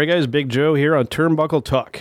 [0.00, 2.00] All right, guys, Big Joe here on Turnbuckle Talk.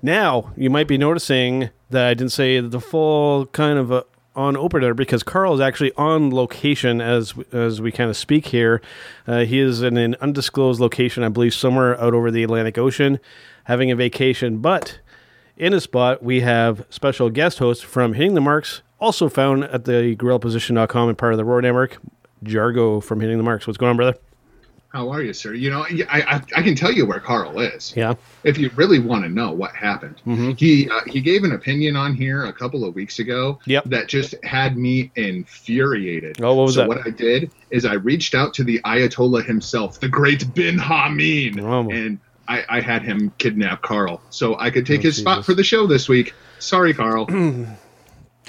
[0.00, 4.56] Now, you might be noticing that I didn't say the full kind of uh on
[4.56, 8.80] opener because Karl is actually on location as as we kind of speak here.
[9.26, 13.20] Uh, he is in an undisclosed location, I believe, somewhere out over the Atlantic Ocean,
[13.64, 14.56] having a vacation.
[14.56, 15.00] But
[15.58, 19.84] in a spot, we have special guest host from Hitting the Marks, also found at
[19.84, 21.98] the GorillaPosition.com and part of the Roar Network,
[22.42, 23.66] Jargo from Hitting the Marks.
[23.66, 24.16] What's going on, brother?
[24.92, 25.54] How are you, sir?
[25.54, 27.94] You know, I, I, I can tell you where Karl is.
[27.96, 28.14] Yeah.
[28.42, 30.58] If you really want to know what happened, Mhm.
[30.58, 33.60] he uh, he gave an opinion on here a couple of weeks ago.
[33.66, 33.84] Yep.
[33.84, 36.40] That just had me infuriated.
[36.42, 36.88] Oh, what was so that?
[36.88, 41.60] what I did is I reached out to the Ayatollah himself, the great Bin Hameen,
[41.62, 41.88] Oh.
[41.88, 45.54] and I, I had him kidnap Karl so I could take Oh, his spot for
[45.54, 46.34] the show this week.
[46.58, 47.28] Sorry, Karl.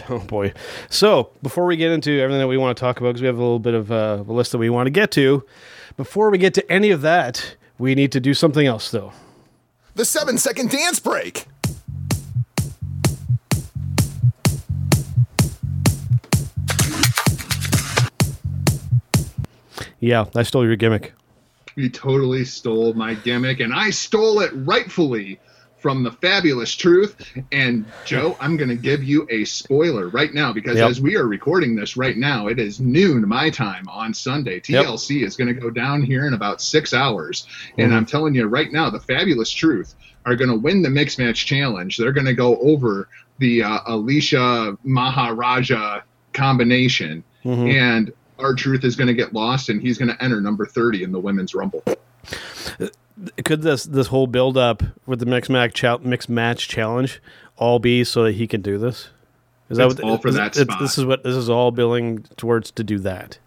[0.10, 0.54] Oh boy!
[0.90, 3.38] So before we get into everything that we want to talk about, because we have
[3.38, 5.46] a little bit of uh, a list that we want to get to,
[5.98, 9.14] before we get to any of that, we need to do something else, though.
[9.96, 11.46] The seven second dance break.
[20.00, 21.14] Yeah, I stole your gimmick.
[21.76, 25.40] You totally stole my gimmick, and I stole it rightfully
[25.82, 27.16] from the fabulous truth.
[27.52, 30.90] And Joe, I'm going to give you a spoiler right now because Yep.
[30.92, 34.60] as we are recording this right now, it is noon my time on Sunday.
[34.60, 37.48] TLC is going to go down here in about six hours.
[37.80, 37.96] And Mhm.
[37.96, 41.48] I'm telling you right now, the fabulous truth are going to win the mixed match
[41.48, 41.98] challenge.
[41.98, 43.08] They're going to go over
[43.40, 46.02] the uh, Alicia Maharaja
[46.34, 47.24] combination.
[47.44, 47.74] Mhm.
[47.74, 51.12] And R-Truth is going to get lost, and he's going to enter number 30 in
[51.12, 51.84] the women's rumble.
[53.44, 57.22] Could this this whole build up with the mixed match mixed match challenge
[57.58, 59.10] all be so that he can do this?
[59.70, 60.80] Is It's all for is- that spot.
[60.80, 63.38] This is what this is all building towards to do that.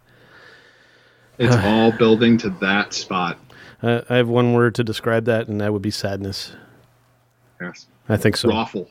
[1.38, 3.38] It's all building to that spot.
[3.82, 6.52] Uh, I have one word to describe that, and that would be sadness.
[7.60, 7.86] Yes.
[8.08, 8.48] I think so.
[8.48, 8.88] Raffle.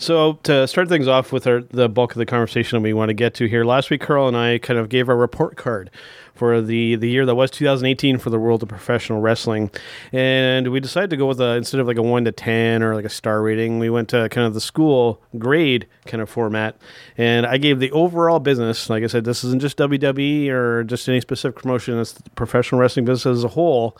[0.00, 3.14] So to start things off with our, the bulk of the conversation we want to
[3.14, 5.90] get to here, last week Karl and I kind of gave our report card
[6.36, 9.72] for the the year that was 2018 for the world of professional wrestling,
[10.12, 12.94] and we decided to go with a instead of like a one to ten or
[12.94, 16.76] like a star rating, we went to kind of the school grade kind of format,
[17.16, 18.88] and I gave the overall business.
[18.88, 22.80] Like I said, this isn't just WWE or just any specific promotion; it's the professional
[22.80, 23.98] wrestling business as a whole.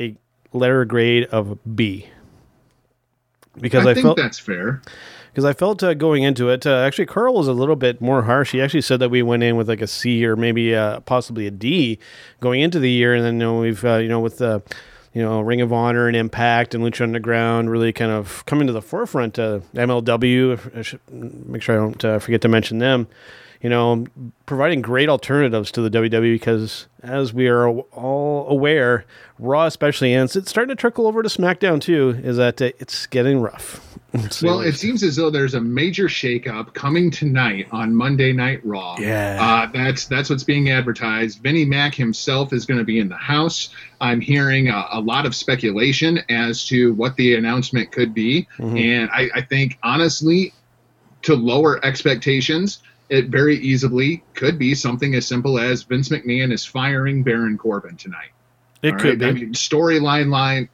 [0.00, 0.16] A
[0.52, 2.08] letter grade of B.
[3.60, 4.82] Because I, I, think felt that's fair.
[5.30, 8.22] because I felt uh, going into it, uh, actually, Karl was a little bit more
[8.22, 8.52] harsh.
[8.52, 11.46] He actually said that we went in with like a C or maybe uh, possibly
[11.46, 11.98] a D
[12.40, 14.62] going into the year, and then you know we've uh, you know with the
[15.12, 18.72] you know Ring of Honor and Impact and Lucha Underground really kind of coming to
[18.72, 19.38] the forefront.
[19.38, 23.08] Uh, MLW, I should make sure I don't uh, forget to mention them.
[23.60, 24.06] You know,
[24.46, 29.04] providing great alternatives to the WWE because, as we are all aware,
[29.40, 33.40] Raw especially, and it's starting to trickle over to SmackDown too, is that it's getting
[33.40, 33.84] rough.
[34.30, 38.60] say Well, it seems as though there's a major shakeup coming tonight on Monday Night
[38.64, 38.96] Raw.
[39.00, 39.38] Yeah.
[39.40, 41.40] Uh, that's that's what's being advertised.
[41.42, 43.70] Vinnie Mac himself is going to be in the house.
[44.00, 48.80] I'm hearing a, a lot of speculation as to what the announcement could be, Mhm.
[48.80, 50.52] and I, I think honestly,
[51.22, 56.64] to lower expectations, it very easily could be something as simple as Vince McMahon is
[56.64, 58.30] firing Baron Corbin tonight.
[58.82, 59.30] It All could right?
[59.30, 59.40] I be.
[59.46, 60.68] mean, storyline line,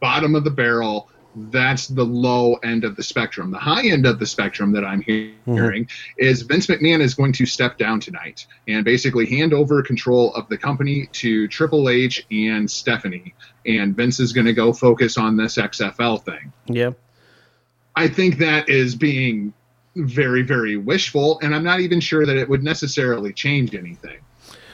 [0.00, 1.10] bottom of the barrel.
[1.50, 3.50] That's the low end of the spectrum.
[3.50, 5.32] The high end of the spectrum that I'm Mhm.
[5.46, 10.32] hearing is Vince McMahon is going to step down tonight and basically hand over control
[10.36, 13.34] of the company to Triple H and Stephanie.
[13.66, 16.52] And Vince is going to go focus on this XFL thing.
[16.66, 16.90] yeah.
[17.96, 19.52] I think that is being
[19.96, 24.18] very, very wishful, and I'm not even sure that it would necessarily change anything.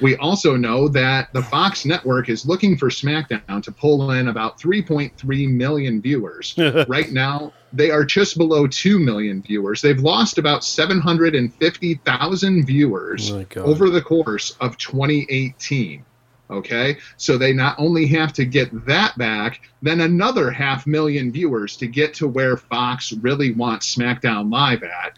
[0.01, 4.59] We also know that the Fox network is looking for SmackDown to pull in about
[4.59, 6.55] 3.3 million viewers.
[6.89, 9.83] right now, they are just below 2 million viewers.
[9.83, 16.07] They've lost about 750,000 viewers Oh over the course of 2018.
[16.51, 21.77] Okay, so they not only have to get that back, then another half million viewers
[21.77, 25.17] to get to where Fox really wants SmackDown Live at.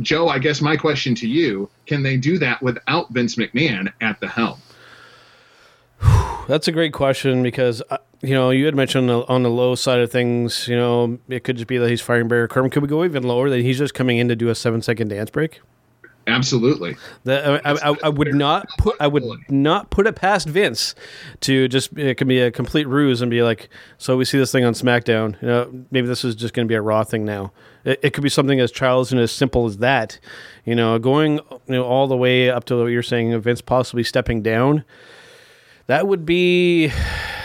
[0.00, 4.20] Joe, I guess my question to you can they do that without Vince McMahon at
[4.20, 4.60] the helm?
[6.48, 10.00] That's a great question because uh, you know you had mentioned on the, low side
[10.00, 10.68] of things.
[10.68, 12.70] You know, it could just be that he's firing Barry Corbin.
[12.70, 15.08] Could we go even lower that he's just coming in to do a seven second
[15.08, 15.60] dance break?
[16.26, 16.96] Absolutely.
[17.24, 20.94] That I, I, I, would not put I would not put it past Vince
[21.42, 24.50] to just it could be a complete ruse and be like, so we see this
[24.50, 25.40] thing on SmackDown.
[25.40, 27.52] You know, maybe this is just going to be a Raw thing now.
[27.84, 30.18] It, it could be something as childish and as simple as that.
[30.64, 34.02] You know, going you know all the way up to what you're saying, Vince possibly
[34.02, 34.84] stepping down.
[35.86, 36.88] That would be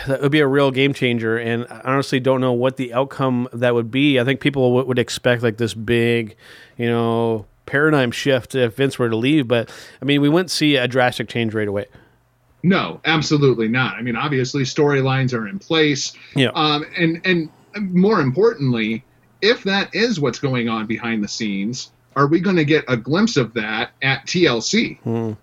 [0.08, 1.38] that would be a real game changer.
[1.38, 4.18] And I honestly don't know what the outcome that would be.
[4.18, 6.36] I think people w- would expect like this big,
[6.76, 9.48] you know, paradigm shift if Vince were to leave.
[9.48, 9.70] But
[10.00, 11.86] I mean, we wouldn't see a drastic change right away.
[12.62, 13.96] No, absolutely not.
[13.96, 16.12] I mean, obviously storylines are in place.
[16.36, 16.50] Yeah.
[16.54, 19.02] Um, and and more importantly,
[19.40, 22.96] if that is what's going on behind the scenes, are we going to get a
[22.96, 25.36] glimpse of that at TLC?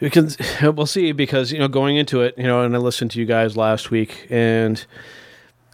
[0.00, 0.28] We can,
[0.76, 3.24] we'll see because you know going into it, you know, and I listened to you
[3.24, 4.84] guys last week, and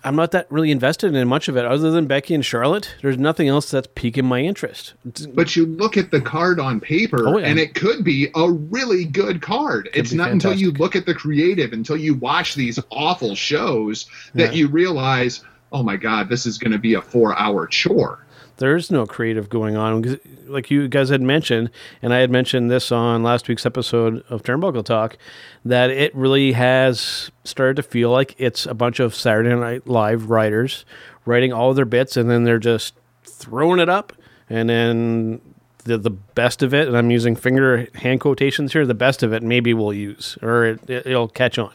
[0.04, 2.94] I'm not that really invested in much of it other than Becky and Charlotte.
[3.02, 4.94] There's nothing else that's piquing my interest.
[5.34, 7.46] But you look at the card on paper, Oh, yeah.
[7.46, 9.88] and it could be a really good card.
[9.94, 14.06] it's be not until you look at the creative, until you watch these awful shows,
[14.34, 14.58] that Yeah.
[14.60, 15.42] you realize,
[15.72, 18.24] oh my God, this is going to be a four-hour chore.
[18.58, 21.70] There's no creative going on, like you guys had mentioned,
[22.02, 25.16] and I had mentioned this on last week's episode of Turnbuckle Talk,
[25.64, 30.28] that it really has started to feel like it's a bunch of Saturday Night Live
[30.28, 30.84] writers
[31.24, 32.94] writing all their bits, and then they're just
[33.24, 34.12] throwing it up,
[34.50, 35.40] and then
[35.84, 39.32] the the best of it, and I'm using finger hand quotations here, the best of
[39.32, 41.72] it maybe we'll use, or it, it'll catch on.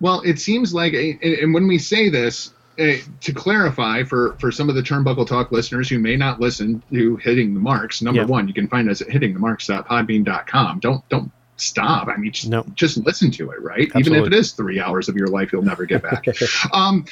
[0.00, 4.74] Well, it seems like, and when we say this, to clarify for for some of
[4.74, 8.54] the Turnbuckle Talk listeners who may not listen to Hitting the Marks, number one, you
[8.54, 10.80] can find us at hittingthemarks.podbean.com.
[10.80, 12.08] Don't don't stop.
[12.08, 12.64] I mean, just, No.
[12.74, 13.90] just listen to it, right?
[13.96, 16.24] Even if it is three hours of your life, you'll never get back.
[16.72, 17.04] um,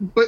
[0.00, 0.26] but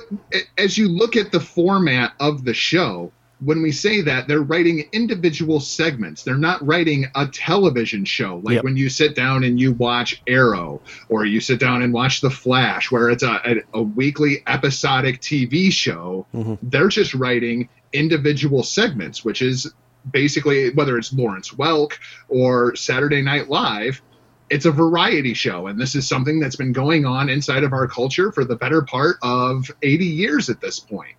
[0.56, 4.88] as you look at the format of the show, when we say that, they're writing
[4.92, 6.22] individual segments.
[6.24, 8.40] They're not writing a television show.
[8.42, 8.64] Like Yep.
[8.64, 12.30] when you sit down and you watch Arrow, or you sit down and watch The
[12.30, 13.40] Flash, where it's a,
[13.74, 16.26] a, a weekly episodic TV show.
[16.34, 16.58] Mhm.
[16.62, 19.72] They're just writing individual segments, which is
[20.12, 21.92] basically whether it's Lawrence Welk
[22.28, 24.02] or Saturday Night Live.
[24.50, 27.86] It's a variety show, and this is something that's been going on inside of our
[27.86, 31.14] culture for the better part of 80 years at this point.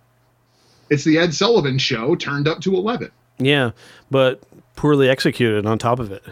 [0.90, 3.10] It's the Ed Sullivan show turned up to 11.
[3.38, 3.70] Yeah,
[4.10, 4.42] but
[4.76, 6.22] poorly executed on top of it.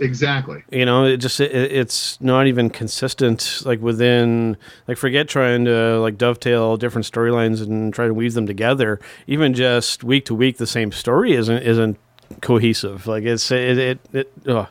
[0.00, 0.64] Exactly.
[0.70, 4.56] you know it just it, it's not even consistent like within
[4.88, 9.52] like forget trying to like dovetail different storylines and try to weave them together even
[9.52, 11.98] just week to week the same story isn't isn't
[12.40, 14.68] cohesive like it's it it, it ugh.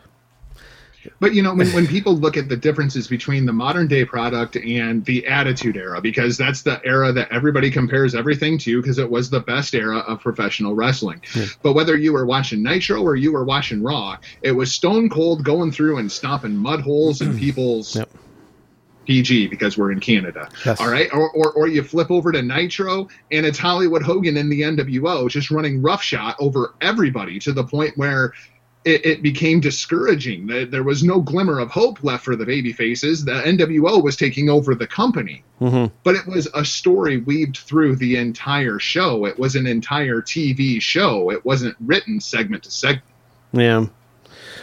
[1.19, 4.55] But you know, when, when people look at the differences between the modern day product
[4.55, 9.09] and the Attitude Era, because that's the era that everybody compares everything to, because it
[9.09, 11.21] was the best era of professional wrestling.
[11.61, 15.43] But whether you were watching Nitro or you were watching Raw, it was Stone Cold
[15.43, 18.09] going through and stomping mud holes in people's Yep.
[19.05, 20.47] PG because we're in Canada.
[20.63, 20.79] Yes.
[20.79, 21.11] All right.
[21.11, 25.27] Or, or, or you flip over to Nitro and it's Hollywood Hogan in the NWO
[25.27, 28.33] just running roughshod over everybody to the point where
[28.85, 30.47] it, it became discouraging.
[30.47, 33.25] There there was no glimmer of hope left for the baby faces.
[33.25, 35.43] The NWO was taking over the company.
[35.61, 35.91] Mhm.
[36.03, 39.25] But it was a story weaved through the entire show.
[39.25, 41.29] It was an entire TV show.
[41.31, 43.03] It wasn't written segment to segment.
[43.51, 43.87] yeah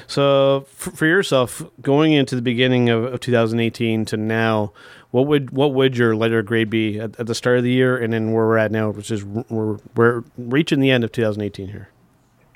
[0.06, 4.72] so for, yourself going into the beginning of, of 2018 to now
[5.10, 7.96] what would what would your letter grade be at, at the start of the year
[7.98, 11.68] and then where we're at now which is we're we're reaching the end of 2018
[11.68, 11.88] here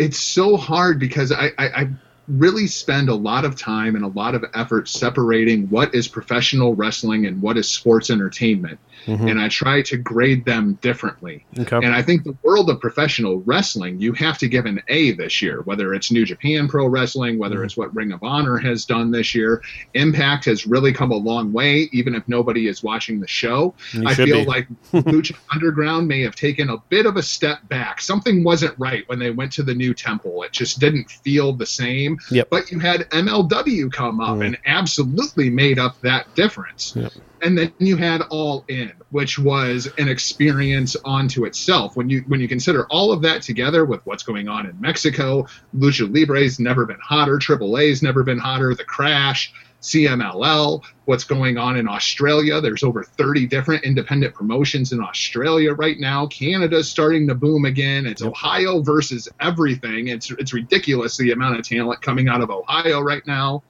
[0.00, 1.88] it's so hard because I, I, I
[2.28, 6.74] really spend a lot of time and a lot of effort separating what is professional
[6.74, 8.78] wrestling and what is sports entertainment.
[9.06, 9.30] Mhm.
[9.30, 11.44] And I try to grade them differently.
[11.58, 15.12] okay And I think the world of professional wrestling, you have to give an A
[15.12, 17.64] this year, whether it's New Japan Pro Wrestling, whether Mhm.
[17.64, 19.62] it's what Ring of Honor has done this year.
[19.94, 23.74] Impact has really come a long way, even if nobody is watching the show.
[23.92, 24.44] You I feel be.
[24.44, 28.02] like Lucha Underground may have taken a bit of a step back.
[28.02, 30.42] Something wasn't right when they went to the new temple.
[30.42, 32.18] It just didn't feel the same.
[32.30, 32.48] Yep.
[32.50, 34.46] But you had MLW come up Mm.
[34.46, 36.94] and absolutely made up that difference.
[36.96, 37.12] Yep.
[37.42, 41.96] And then you had All In, which was an experience onto itself.
[41.96, 45.46] When you when you consider all of that together with what's going on in Mexico,
[45.76, 51.76] Lucha Libre's never been hotter, AAA's never been hotter, The Crash, CMLL, what's going on
[51.76, 52.60] in Australia.
[52.60, 56.26] There's over 30 different independent promotions in Australia right now.
[56.26, 58.06] Canada's starting to boom again.
[58.06, 60.08] It's Ohio versus everything.
[60.08, 63.62] It's it's ridiculous the amount of talent coming out of Ohio right now.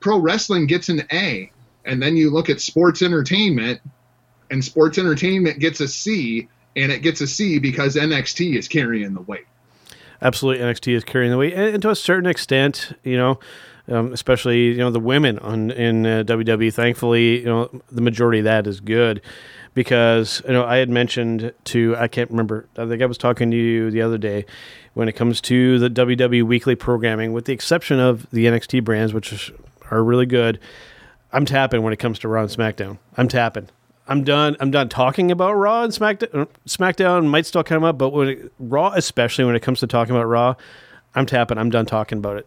[0.00, 1.50] Pro wrestling gets an A,
[1.84, 3.80] and then you look at sports entertainment,
[4.50, 9.12] and sports entertainment gets a C, and it gets a C because NXT is carrying
[9.12, 9.46] the weight.
[10.22, 13.40] absolutely NXT is carrying the weight, and, and to a certain extent, you know,
[13.88, 16.72] um, especially you know the women on in uh, WWE.
[16.72, 19.20] Thankfully, you know the majority of that is good
[19.74, 22.68] because you know I had mentioned to I can't remember.
[22.76, 24.44] I think I was talking to you the other day
[24.94, 29.14] when it comes to the WWE weekly programming, with the exception of the NXT brands,
[29.14, 29.52] which
[29.90, 30.58] are really good.
[31.32, 32.98] I'm tapping when it comes to Raw and SmackDown.
[33.16, 33.68] I'm tapping.
[34.08, 34.56] I'm done.
[34.60, 36.48] I'm done talking about Raw and SmackDown.
[36.66, 40.16] SmackDown might still come up, but when it, Raw, especially when it comes to talking
[40.16, 40.54] about Raw,
[41.14, 41.58] I'm tapping.
[41.58, 42.46] I'm done talking about it.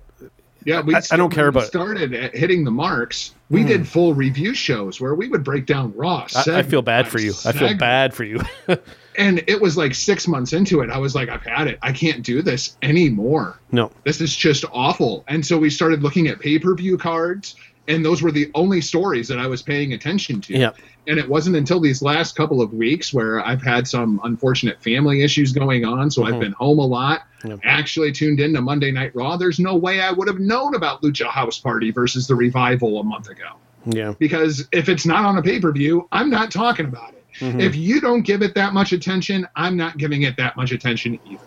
[0.64, 1.68] Yeah, we I- I don't care about it.
[1.68, 3.34] started at hitting the marks.
[3.50, 3.68] We hmm.
[3.68, 6.28] did full review shows where we would break down Raw.
[6.36, 7.34] I, I feel bad for you.
[7.46, 8.42] I feel bad for you.
[9.18, 10.90] And it was like six months into it.
[10.90, 11.80] I was like, I've had it.
[11.82, 13.60] I can't do this anymore.
[13.72, 13.92] no.
[14.06, 15.24] This is just awful.
[15.28, 17.56] And so we started looking at pay per view cards,
[17.92, 20.58] and those were the only stories that I was paying attention to.
[20.58, 20.72] Yeah.
[21.08, 25.24] And it wasn't until these last couple of weeks where I've had some unfortunate family
[25.24, 26.12] issues going on.
[26.12, 27.50] So I've been home a lot, Mm-hmm.
[27.50, 27.58] Yeah.
[27.64, 29.36] actually tuned in to Monday Night Raw.
[29.36, 33.04] There's no way I would have known about Lucha House Party versus the Revival a
[33.04, 33.54] month ago.
[33.88, 34.14] Yeah.
[34.20, 37.24] Because if it's not on a pay per view, I'm not talking about it.
[37.40, 37.60] Mm-hmm.
[37.62, 41.20] If you don't give it that much attention, I'm not giving it that much attention
[41.26, 41.42] either.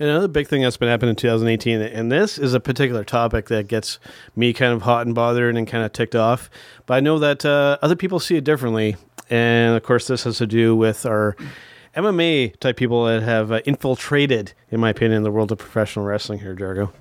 [0.00, 3.66] Another big thing that's been happening in 2018, and this is a particular topic that
[3.66, 3.98] gets
[4.36, 6.48] me kind of hot and bothered and kind of ticked off.
[6.86, 8.96] But I know that uh, other people see it differently.
[9.28, 11.36] And of course, this has to do with our
[11.96, 16.38] MMA type people that have uh, infiltrated, in my opinion, the world of professional wrestling
[16.38, 16.92] here, Jargo.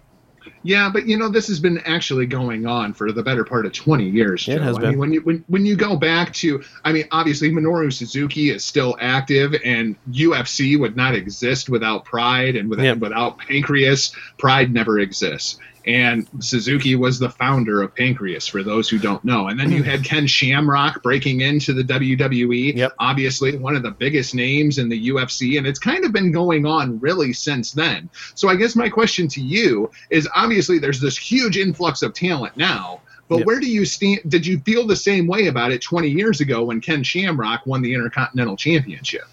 [0.63, 3.73] Yeah, but you know this has been actually going on for the better part of
[3.73, 4.47] 20 years.
[4.47, 4.63] Yeah, it Joe.
[4.63, 4.89] has I been.
[4.91, 8.63] mean, when you when, when you go back to, I mean, obviously Minoru Suzuki is
[8.63, 12.93] still active, and UFC would not exist without Pride and without, Yeah.
[12.93, 14.13] without Pancrase.
[14.37, 15.59] Pride never exists.
[15.87, 19.47] And Suzuki was the founder of Pancrase, for those who don't know.
[19.47, 22.75] And then you had Ken Shamrock breaking into the WWE.
[22.75, 22.93] Yep.
[22.99, 26.65] Obviously, one of the biggest names in the UFC, and it's kind of been going
[26.65, 28.09] on really since then.
[28.35, 32.57] So I guess my question to you is obviously there's this huge influx of talent
[32.57, 32.99] now.
[33.29, 33.47] But Yep.
[33.47, 34.19] where do you stand?
[34.27, 37.81] Did you feel the same way about it 20 years ago when Ken Shamrock won
[37.81, 39.23] the Intercontinental Championship?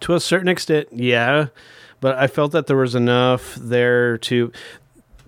[0.00, 1.46] To a certain extent, yeah.
[2.00, 4.50] But I felt that there was enough there to.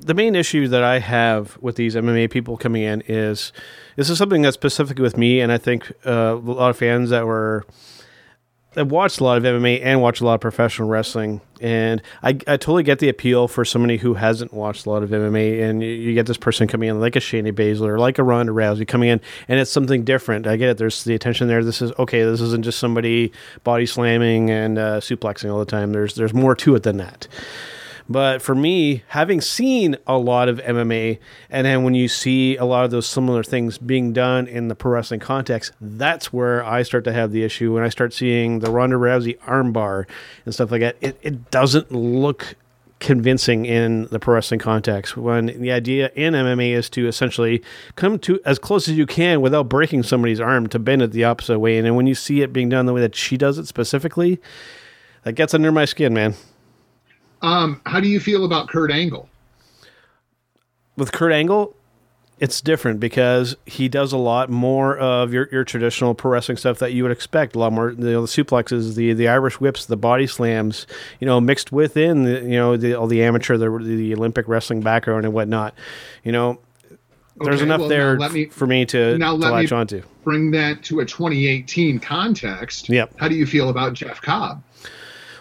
[0.05, 3.53] The main issue that I have with these MMA people coming in is
[3.97, 7.11] this is something that's specific with me, and I think uh, a lot of fans
[7.11, 7.65] that were
[8.75, 12.31] that watched a lot of MMA and watch a lot of professional wrestling, and I,
[12.31, 15.83] I totally get the appeal for somebody who hasn't watched a lot of MMA, and
[15.83, 18.89] you, you get this person coming in like a Shayna Baszler, like a Ronda Rousey
[18.89, 20.47] coming in, and it's something different.
[20.47, 20.79] I get it.
[20.79, 21.63] There's the attention there.
[21.63, 22.23] This is okay.
[22.25, 23.33] This isn't just somebody
[23.63, 25.93] body slamming and uh, suplexing all the time.
[25.93, 27.29] There's there's more to it than that.
[28.09, 31.19] But for me, having seen a lot of MMA,
[31.51, 34.75] and then when you see a lot of those similar things being done in the
[34.75, 37.75] pro wrestling context, that's where I start to have the issue.
[37.75, 40.07] When I start seeing the Ronda Rousey armbar
[40.45, 42.57] and stuff like that, it, it doesn't look
[43.03, 45.17] convincing in the pro wrestling context.
[45.17, 47.63] When the idea in MMA is to essentially
[47.97, 51.25] come to as close as you can without breaking somebody's arm to bend it the
[51.25, 51.77] opposite way.
[51.77, 54.41] And then when you see it being done the way that she does it specifically,
[55.25, 56.35] that gets under my skin, man.
[57.43, 59.29] Um, how do you feel about Kurt Angle?
[60.97, 61.75] with Kurt Angle,
[62.39, 66.79] it's different because he does a lot more of your, your traditional pro wrestling stuff
[66.81, 67.57] that you would expect.
[67.57, 70.87] A lot more, you know, the suplexes, the the Irish whips, the body slams,
[71.19, 74.83] you know, mixed within, the, you know, the, all the amateur, the, the Olympic wrestling
[74.83, 75.75] background and whatnot.
[76.25, 76.59] You know,
[77.41, 79.73] there's Okay, enough well, there let me- for me to, now to let me- latch
[79.73, 80.03] onto.
[80.25, 82.89] Bring that to a 2018 context.
[82.91, 83.15] Yep.
[83.17, 84.63] How do you feel about Jeff Cobb?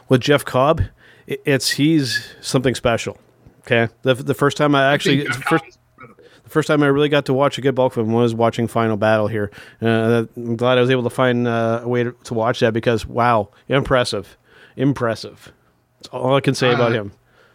[0.08, 0.82] With Jeff Cobb,
[1.28, 3.18] it's he's something special.
[3.62, 6.24] Okay, the the first time I actually I first Cobb is incredible.
[6.44, 8.68] The first time I really got to watch a good bulk of him was watching
[8.68, 9.52] Final Battle here.
[9.82, 12.74] Uh, I'm glad I was able to find uh, a way to, to watch that
[12.74, 14.38] because wow, impressive,
[14.76, 15.52] impressive.
[15.98, 17.12] That's all I can say about Uh, him.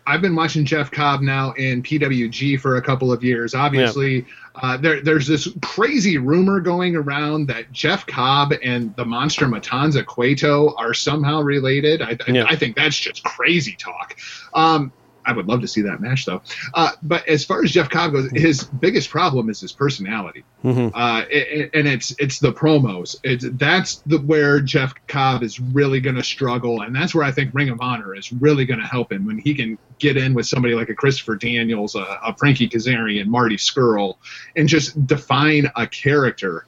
[0.06, 3.54] I've been watching Jeff Cobb now in PWG for a couple of years.
[3.54, 9.46] Obviously, uh, there, there's this crazy rumor going around that Jeff Cobb and the monster
[9.46, 12.02] Matanza Cueto are somehow related.
[12.02, 12.46] I, I- Yeah.
[12.48, 14.16] I think that's just crazy talk.
[14.54, 14.92] Um,
[15.26, 16.40] I would love to see that match though.
[16.74, 20.92] Uh, but as far as Jeff Cobb goes, his biggest problem is his personality, Mhm.
[20.94, 23.16] uh, it- and it's it's the promos.
[23.24, 27.32] It's that's the where Jeff Cobb is really going to struggle, and that's where I
[27.32, 30.34] think Ring of Honor is really going to help him when he can get in
[30.34, 34.16] with somebody like a Christopher Daniels, a, a Frankie Kazarian, Marty Scurll,
[34.54, 36.66] and just define a character,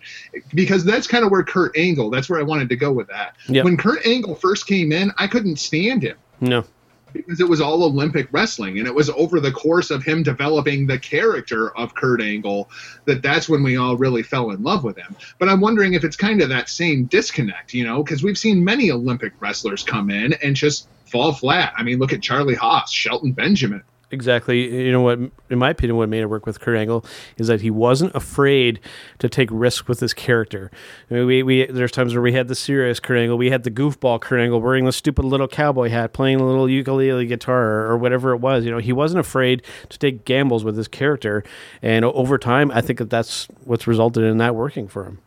[0.55, 2.11] because that's kind of where Kurt Angle.
[2.11, 3.37] That's where I wanted to go with that.
[3.49, 3.65] Yep.
[3.65, 6.65] When Kurt Angle first came in, I couldn't stand him No,
[7.13, 10.87] because it was all Olympic wrestling, and it was over the course of him developing
[10.87, 12.71] the character of Kurt Angle
[13.05, 15.17] that that's when we all really fell in love with him.
[15.39, 18.65] But I'm wondering if it's kind of that same disconnect, you know, because we've seen
[18.65, 21.73] many Olympic wrestlers come in and just fall flat.
[21.77, 23.83] I mean, look at Charlie Haas, Shelton Benjamin.
[24.11, 24.87] Exactly.
[24.87, 25.19] You know what?
[25.51, 27.05] In my opinion, what made it work with Kurt Angle
[27.37, 28.81] is that he wasn't afraid
[29.19, 30.71] to take risks with his character.
[31.11, 33.65] I mean, we, we there's times where we had the serious Kurt Angle, we had
[33.65, 37.87] the goofball Kurt Angle wearing the stupid little cowboy hat, playing a little ukulele guitar
[37.87, 38.65] or whatever it was.
[38.65, 41.45] You know, he wasn't afraid to take gambles with his character,
[41.83, 45.19] and over time, I think that that's what's resulted in that working for him.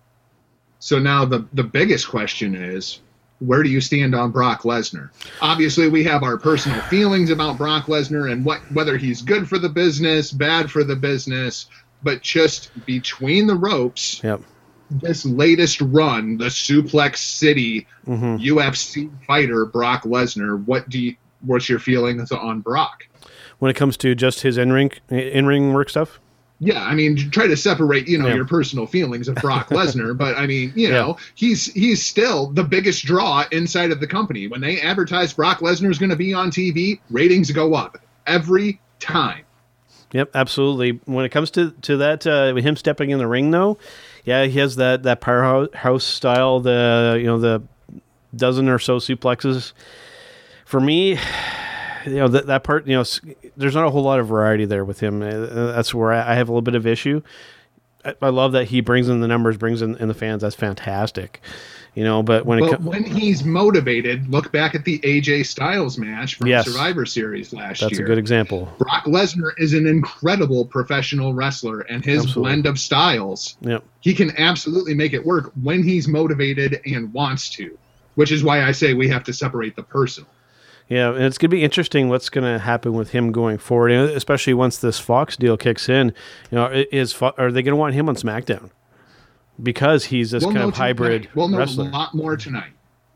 [0.80, 3.00] So now the the biggest question is
[3.42, 5.10] where do you stand on Brock Lesnar?
[5.42, 9.58] Obviously, we have our personal feelings about Brock Lesnar and what whether he's good for
[9.58, 11.66] the business, bad for the business,
[12.04, 14.42] but just between the ropes, Yep.
[14.90, 21.68] this latest run, the Suplex City hmm UFC fighter Brock Lesnar, what do you, what's
[21.68, 23.08] your feelings on Brock?
[23.60, 26.20] When it comes to just his in ring in ring work stuff.
[26.64, 28.36] Yeah, I mean, try to separate, you know, Yeah.
[28.36, 31.02] your personal feelings of Brock Lesnar, but I mean, you Yeah.
[31.02, 34.48] know, he's he's still the biggest draw inside of the company.
[34.48, 38.80] When they advertise Brock Lesnar is going to be on TV, ratings go up every
[39.00, 39.44] time.
[40.14, 41.00] Yep, absolutely.
[41.06, 43.80] When it comes to to that, uh, him stepping in the ring, though,
[44.24, 46.60] yeah, he has that that powerhouse style.
[46.60, 47.64] The you know the
[48.36, 49.74] dozen or so suplexes.
[50.66, 51.18] For me,
[52.06, 53.04] you know that that part, you know,
[53.58, 55.22] there's not a whole lot of variety there with him.
[55.22, 57.22] Uh, That's where I have a little bit of issue.
[58.04, 60.42] I, I love that he brings in the numbers, brings in, in the fans.
[60.42, 61.42] That's fantastic.
[61.94, 65.46] You know, but when it But comes, when he's motivated, look back at the AJ
[65.46, 66.66] Styles match from Yes.
[66.66, 67.90] Survivor Series last that's year.
[67.90, 68.74] That's a good example.
[68.78, 72.42] Brock Lesnar is an incredible professional wrestler, and his Absolutely.
[72.44, 73.84] blend of styles Yep.
[74.00, 77.78] he can absolutely make it work when he's motivated and wants to,
[78.16, 80.30] which is why I say we have to separate the personal.
[80.92, 83.92] Yeah, and it's going to be interesting what's going to happen with him going forward,
[83.92, 86.08] especially once this Fox deal kicks in.
[86.52, 88.72] You know, is are they going to want him on SmackDown
[89.64, 91.36] because he's this We'll kind of hybrid tonight.
[91.36, 91.88] We'll know wrestler?
[91.88, 92.74] a lot more tonight.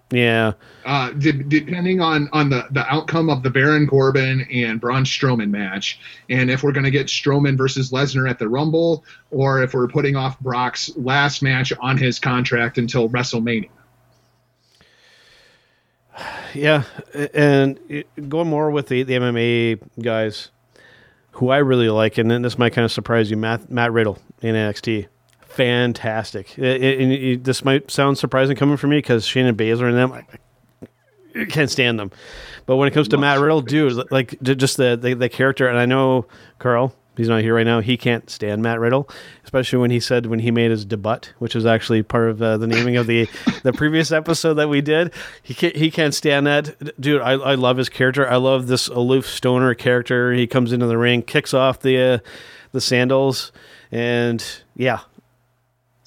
[0.09, 0.53] Yeah,
[0.85, 5.49] Uh, de- depending on on the, the outcome of the Baron Corbin and Braun Strowman
[5.49, 9.73] match, and if we're going to get Strowman versus Lesnar at the Rumble, or if
[9.73, 13.67] we're putting off Brock's last match on his contract until WrestleMania.
[16.53, 16.83] Yeah,
[17.33, 17.77] and
[18.29, 20.51] going more with the, the MMA guys,
[21.31, 24.17] who I really like, and then this might kind of surprise you, Matt Matt Riddle
[24.41, 25.07] in NXT.
[25.41, 26.57] Fantastic.
[26.57, 29.97] It- it- and it- this might sound surprising coming from me because Shayna Baszler and
[29.97, 30.23] them, I,
[31.41, 32.11] I can't stand them.
[32.65, 35.77] But when it comes to Matt Riddle, dude, like just the, the the character, and
[35.77, 36.27] I know
[36.59, 37.79] Karl, he's not here right now.
[37.81, 39.09] He can't stand Matt Riddle,
[39.43, 42.57] especially when he said when he made his debut, which is actually part of uh,
[42.57, 43.27] the naming of the
[43.63, 45.13] the previous episode that we did.
[45.41, 47.21] He can't he can't stand that, dude.
[47.21, 48.27] I, I love his character.
[48.29, 50.33] I love this aloof stoner character.
[50.33, 52.17] He comes into the ring, kicks off the uh,
[52.71, 53.51] the sandals,
[53.91, 54.43] and
[54.75, 54.99] yeah,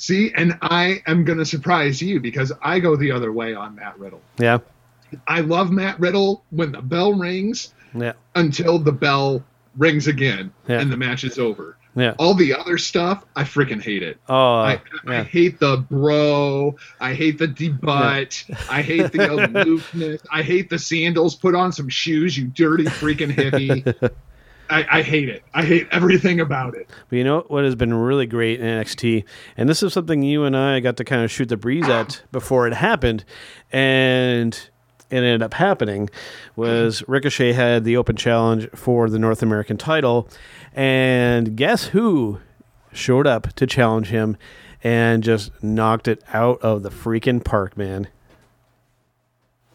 [0.01, 3.75] See, and I am going to surprise you because I go the other way on
[3.75, 4.21] Matt Riddle.
[4.39, 4.59] yeah,
[5.27, 9.43] I love Matt Riddle when the bell rings yeah, until the bell
[9.79, 10.81] rings again Yeah.
[10.81, 11.77] and the match is over.
[11.97, 12.15] yeah.
[12.19, 14.19] All the other stuff, I freaking hate it.
[14.29, 16.77] Oh, I, I hate the bro.
[17.01, 18.27] I hate the debut.
[18.71, 20.21] I hate the aloofness.
[20.31, 21.35] I hate the sandals.
[21.35, 24.11] Put on some shoes, you dirty freaking hippie.
[24.71, 25.43] I, I hate it.
[25.55, 26.91] I hate everything about it.
[27.09, 29.25] But you know what has been really great in NXT,
[29.57, 32.23] and this is something you and I got to kind of shoot the breeze at
[32.33, 33.25] before it happened,
[33.73, 34.69] and
[35.11, 36.11] it ended up happening.
[36.57, 37.13] Was mm-hmm.
[37.13, 40.29] Ricochet had the open challenge for the North American title,
[40.75, 42.41] and guess who
[42.93, 44.37] showed up to challenge him
[44.83, 48.09] and just knocked it out of the freaking park, man.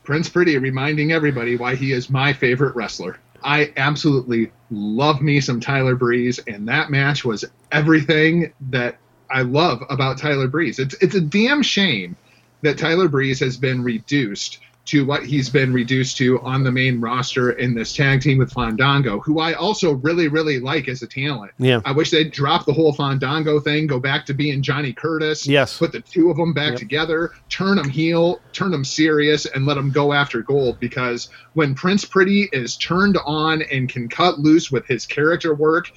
[0.04, 3.20] Prince Pretty reminding everybody why he is my favorite wrestler.
[3.44, 8.98] I absolutely love me some Tyler Breeze, and that match was everything that
[9.30, 10.80] I love about Tyler Breeze.
[10.80, 12.16] It's it's a damn shame
[12.62, 17.00] that Tyler Breeze has been reduced to what he's been reduced to on the main
[17.00, 21.08] roster in this tag team with Fandango, who I also really, really like as a
[21.08, 21.52] talent.
[21.58, 21.80] Yeah.
[21.86, 25.78] I wish they'd drop the whole Fandango thing, go back to being Johnny Curtis Yes.
[25.78, 26.80] put the two of them back Yep.
[26.80, 30.80] together, turn them heel, turn them serious, and let them go after gold.
[30.82, 35.92] Because when Prince Pretty is turned on and can cut loose with his character work,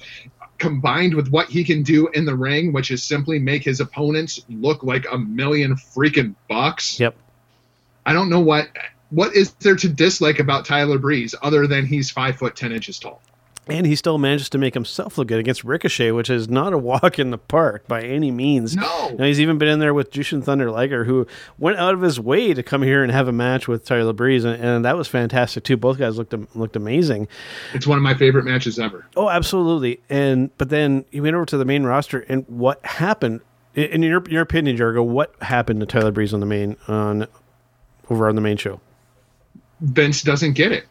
[0.59, 4.39] combined with what he can do in the ring, which is simply make his opponents
[4.49, 6.99] look like a million freaking bucks.
[6.99, 7.15] Yep.
[8.07, 8.69] I don't know what
[9.09, 12.97] what is there to dislike about Tyler Breeze other than he's five foot ten inches
[12.97, 13.21] tall.
[13.69, 16.77] And he still manages to make himself look good against Ricochet, which is not a
[16.77, 18.77] walk in the park by any means.
[18.77, 19.15] No.
[19.19, 22.17] Now, he's even been in there with Jushin Thunder Liger, who went out of his
[22.17, 25.09] way to come here and have a match with Tyler Breeze, and, and that was
[25.09, 25.75] fantastic too.
[25.75, 27.27] Both guys looked looked amazing.
[27.73, 29.05] It's one of my favorite matches ever.
[29.17, 29.99] Oh, absolutely.
[30.09, 33.41] And but then he went over to the main roster, and what happened?
[33.75, 37.27] In in your your opinion, Jargo, what happened to Tyler Breeze on the main on
[38.09, 38.79] over on the main show?
[39.81, 40.85] Vince doesn't get it.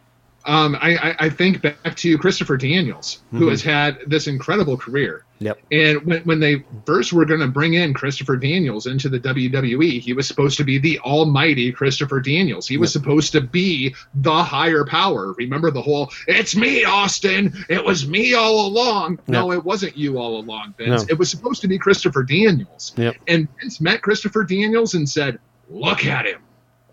[0.45, 3.49] Um, I, I, I think back to Christopher Daniels, who Mm-hmm.
[3.49, 5.25] has had this incredible career.
[5.41, 5.59] Yep.
[5.73, 10.01] And when, when they first were going to bring in Christopher Daniels into the WWE,
[10.01, 12.69] he was supposed to be the almighty Christopher Daniels.
[12.69, 15.33] He was supposed to be the higher power.
[15.33, 17.53] Remember the whole, it's me, Austin.
[17.69, 19.19] It was me all along.
[19.27, 21.03] No, it wasn't you all along, Vince.
[21.03, 21.07] No.
[21.11, 22.93] It was supposed to be Christopher Daniels.
[22.97, 23.17] Yep.
[23.27, 26.41] And Vince met Christopher Daniels and said, look at him.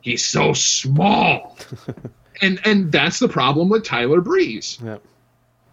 [0.04, 1.58] He's so small.
[2.42, 4.78] and and that's the problem with Tyler Breeze.
[4.84, 5.02] Yep.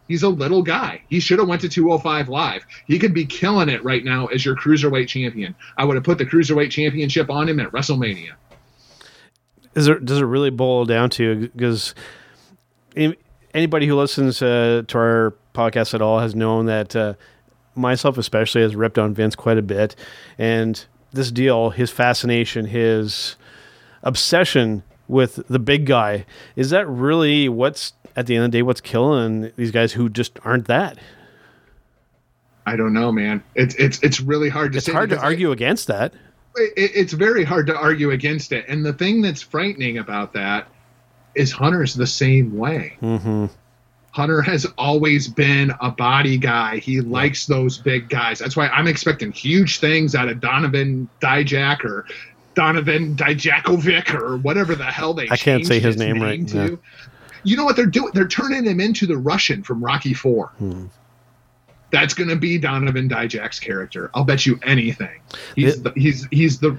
[0.07, 1.03] He's a little guy.
[1.09, 2.65] He should have went to 205 live.
[2.87, 5.55] He could be killing it right now as your cruiserweight champion.
[5.77, 8.33] I would have put the cruiserweight championship on him at WrestleMania.
[9.75, 11.95] Is there, does it really boil down to because
[13.55, 17.15] anybody who listens uh, to our podcast at all has known that uh,
[17.75, 19.97] myself especially has ripped on Vince quite a bit,
[20.39, 23.37] and this deal, his fascination, his
[24.03, 26.25] obsession with the big guy,
[26.57, 30.09] is that really what's at the end of the day what's killing these guys who
[30.09, 30.99] just aren't that?
[32.67, 33.43] I don't know, man.
[33.55, 36.13] It's it's it's really hard to It's hard to argue against that.
[36.57, 38.65] it, it's very hard to argue against it.
[38.69, 40.69] And the thing that's frightening about that
[41.35, 42.97] is Hunter's the same way.
[43.03, 43.47] Mm-hmm.
[44.13, 46.79] Hunter has always been a body guy.
[46.79, 48.41] He likes those big guys.
[48.41, 52.07] That's why I'm expecting huge things out of Donovan Dijak or
[52.55, 56.79] Donovan Dijakovic or whatever the hell they I can't say changed his name right, to.
[57.45, 58.11] You know what they're doing?
[58.13, 60.49] They're turning him into the Russian from Rocky Four.
[60.59, 60.87] Hmm.
[61.91, 64.11] That's going to be Donovan Dijak's character.
[64.15, 65.21] I'll bet you anything.
[65.57, 66.79] He's It- the, he's he's the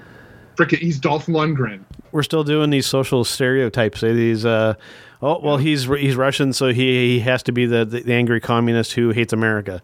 [0.56, 1.80] frickin' he's Dolph Lundgren.
[2.12, 4.02] we're still doing these social stereotypes.
[4.02, 4.74] eh, These, uh,
[5.20, 8.40] oh well, he's he's Russian, so he, he has to be the, the, the angry
[8.40, 9.82] communist who hates America.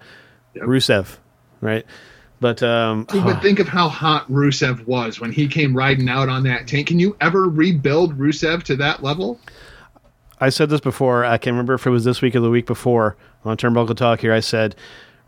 [0.55, 0.64] Yep.
[0.64, 1.16] Rusev,
[1.61, 1.85] right?
[2.40, 6.44] But um, But think of how hot Rusev was when he came riding out on
[6.44, 6.87] that tank.
[6.87, 9.40] Can you ever rebuild Rusev to that level?
[10.40, 11.24] I said this before.
[11.24, 14.20] I can't remember if it was this week or the week before on Turnbuckle Talk.
[14.20, 14.77] Here, I said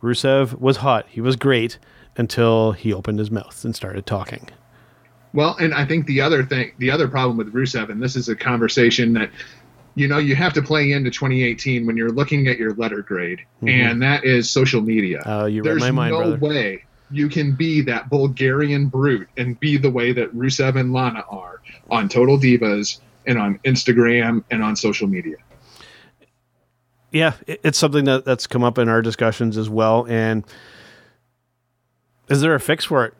[0.03, 1.07] Rusev was hot.
[1.09, 1.79] He was great
[2.17, 4.49] until he opened his mouth and started talking.
[5.33, 8.29] Well, and I think the other thing, the other problem with Rusev, and this is
[8.29, 9.31] a conversation that,
[9.95, 13.41] you know, you have to play into 2018 when you're looking at your letter grade,
[13.67, 15.23] and that is social media.
[15.27, 16.37] Oh, you read my mind, no brother.
[16.39, 21.25] way you can be that Bulgarian brute and be the way that Rusev and Lana
[21.29, 25.37] are on Total Divas and on Instagram and on social media.
[27.11, 30.07] Yeah, it's something that, that's come up in our discussions as well.
[30.09, 30.45] And
[32.29, 33.15] is there a fix for it?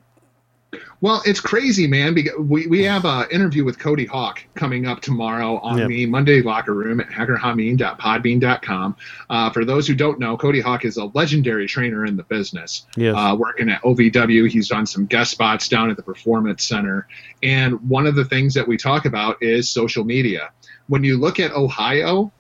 [1.01, 2.15] Well, it's crazy, man.
[2.15, 5.89] Because we, we have an interview with Cody Hawk coming up tomorrow on Yep.
[5.89, 8.97] the Monday Locker Room at hackerhameen.podbean.com.
[9.29, 12.87] Uh, for those who don't know, Cody Hawk is a legendary trainer in the business.
[12.97, 13.15] Yes.
[13.17, 17.07] Uh, working at OVW, he's done some guest spots down at the Performance Center.
[17.43, 20.51] And one of the things that we talk about is social media.
[20.89, 22.33] When you look at Ohio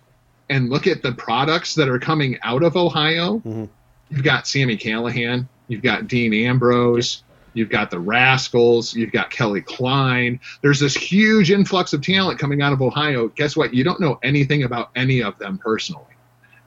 [0.48, 3.68] and look at the products that are coming out of Ohio, Mhm.
[4.10, 7.22] you've got Sami Callihan, you've got Dean Ambrose,
[7.54, 10.40] you've got the Rascals, you've got Kelly Klein.
[10.62, 13.28] There's this huge influx of talent coming out of Ohio.
[13.28, 13.74] Guess what?
[13.74, 16.04] You don't know anything about any of them personally.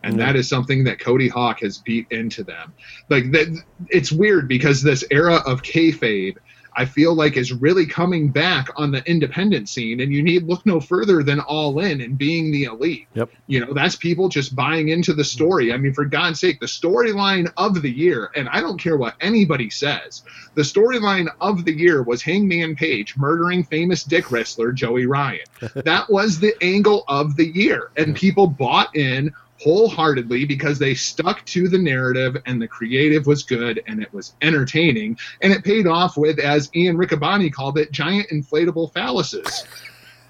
[0.03, 0.25] And No.
[0.25, 2.73] that is something that Cody Hawk has beat into them.
[3.09, 3.47] Like that,
[3.89, 6.35] it's weird because this era of kayfabe,
[6.75, 10.65] I feel like is really coming back on the independent scene, and you need look
[10.65, 13.07] no further than All In and being the elite.
[13.13, 13.29] Yep.
[13.47, 15.73] You know, that's people just buying into the story.
[15.73, 19.15] I mean, for God's sake, the storyline of the year, and I don't care what
[19.21, 20.23] anybody says,
[20.55, 25.45] the storyline of the year was Hangman Page murdering famous dick wrestler Joey Ryan.
[25.75, 29.33] that was the angle of the year, and people bought in
[29.63, 34.33] wholeheartedly because they stuck to the narrative and the creative was good and it was
[34.41, 39.65] entertaining and it paid off with as ian riccaboni called it giant inflatable phalluses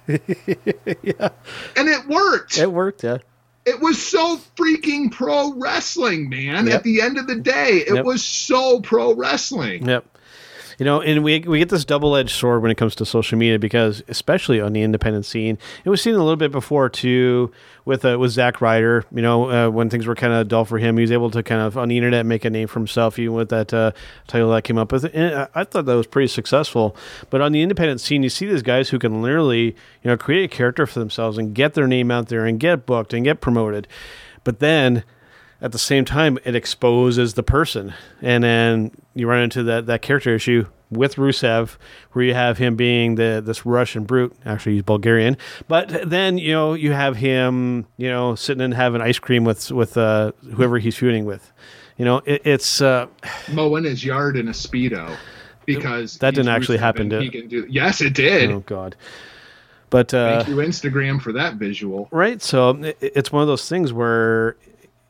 [0.08, 1.30] yeah,
[1.78, 3.04] and it worked it worked.
[3.04, 3.17] Yeah.
[3.65, 6.76] it was so freaking pro wrestling man Yep.
[6.76, 8.06] at the end of the day it Yep.
[8.06, 10.06] was so pro wrestling Yep.
[10.79, 13.38] You know, and we we get this double edged sword when it comes to social
[13.38, 17.51] media because, especially on the independent scene, it was seen a little bit before too
[17.86, 19.05] with uh, with Zach Ryder.
[19.13, 21.43] You know, uh, when things were kind of dull for him, he was able to
[21.43, 23.91] kind of on the internet make a name for himself, even with that uh,
[24.27, 25.05] title that came up with.
[25.13, 26.95] And I- I thought that was pretty successful.
[27.29, 30.45] But on the independent scene, you see these guys who can literally, you know, create
[30.45, 33.39] a character for themselves and get their name out there and get booked and get
[33.41, 33.88] promoted.
[34.43, 35.03] But then
[35.63, 37.93] at the same time it exposes the person.
[38.21, 41.78] And then you run into that, that character issue with Rusev
[42.12, 44.36] where you have him being the this Russian brute.
[44.45, 45.38] Actually he's Bulgarian.
[45.67, 49.71] But then you know you have him you know sitting and having ice cream with
[49.71, 51.52] with uh, whoever he's feuding with.
[51.97, 53.08] You know it, it's uh,
[53.52, 55.15] mowing his yard in a speedo?
[55.65, 57.32] Because That didn't actually Rusev happen, did he it?
[57.32, 58.52] can do yes it did.
[58.52, 58.95] Oh god.
[59.89, 62.08] But uh, Thank you, Instagram, for that visual.
[62.12, 64.58] right, so it, it's one of those things where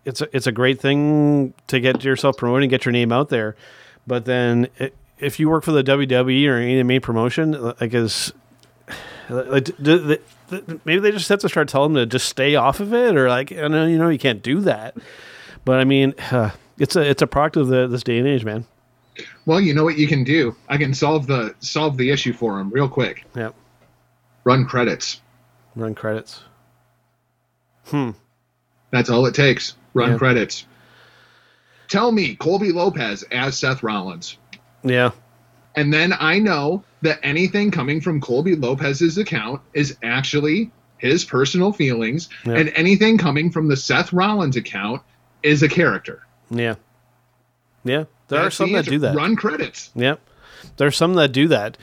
[0.06, 3.30] it's a, it's a great thing to get yourself promoted and get your name out
[3.30, 3.56] there.
[4.06, 8.34] But then it, if you work for the WWE or any main promotion, like is
[9.30, 10.18] like d- d-
[10.50, 13.16] th- maybe they just have to start telling them to just stay off of it,
[13.16, 14.98] or like I know you know you can't do that.
[15.66, 18.44] But I mean, uh, it's a it's a product of the, this day and age,
[18.44, 18.66] man.
[19.46, 20.56] Well, you know what you can do?
[20.68, 23.24] I can solve the solve the issue for him real quick.
[23.36, 23.52] Yeah,
[24.44, 25.22] Run credits.
[25.76, 26.42] run credits.
[27.86, 28.12] Hmm.
[28.92, 29.76] That's all it takes.
[29.94, 30.18] Run Yeah.
[30.18, 30.66] credits.
[31.88, 34.38] Tell me Colby Lopez as Seth Rollins.
[34.84, 35.12] Yeah,
[35.76, 41.72] And then I know that anything coming from Colby Lopez's account is actually his personal
[41.74, 42.54] feelings, Yeah.
[42.54, 45.02] and anything coming from the Seth Rollins account
[45.42, 46.22] is a character.
[46.52, 46.76] yeah,
[47.84, 48.04] yeah.
[48.30, 49.16] There are some that do that.
[49.16, 49.90] Run credits.
[49.96, 50.20] Yep.
[50.78, 51.78] There's some that do that.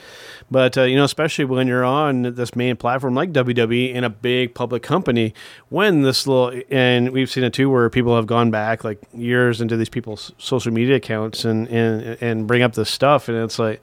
[0.51, 4.11] But, uh, you know, especially when you're on this main platform like WWE in a
[4.11, 5.33] big public company,
[5.69, 9.61] when this little, and we've seen it too, where people have gone back like years
[9.61, 13.29] into these people's social media accounts and, and, and bring up this stuff.
[13.29, 13.81] And it's like,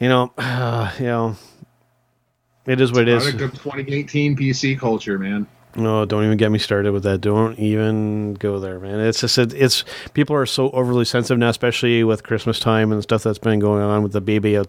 [0.00, 1.36] you know, uh, you know,
[2.66, 3.22] it is what it is.
[3.22, 5.46] Product of 2018 PC culture, man.
[5.76, 7.20] No, don't even get me started with that.
[7.20, 8.98] Don't even go there, man.
[8.98, 13.02] It's just it, it's people are so overly sensitive now, especially with Christmas time and
[13.02, 14.60] stuff that's been going on with the baby.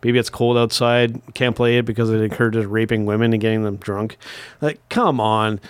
[0.00, 1.20] Baby, it's cold outside.
[1.34, 4.16] Can't play it because it encourages raping women and getting them drunk.
[4.60, 5.60] Like, come on.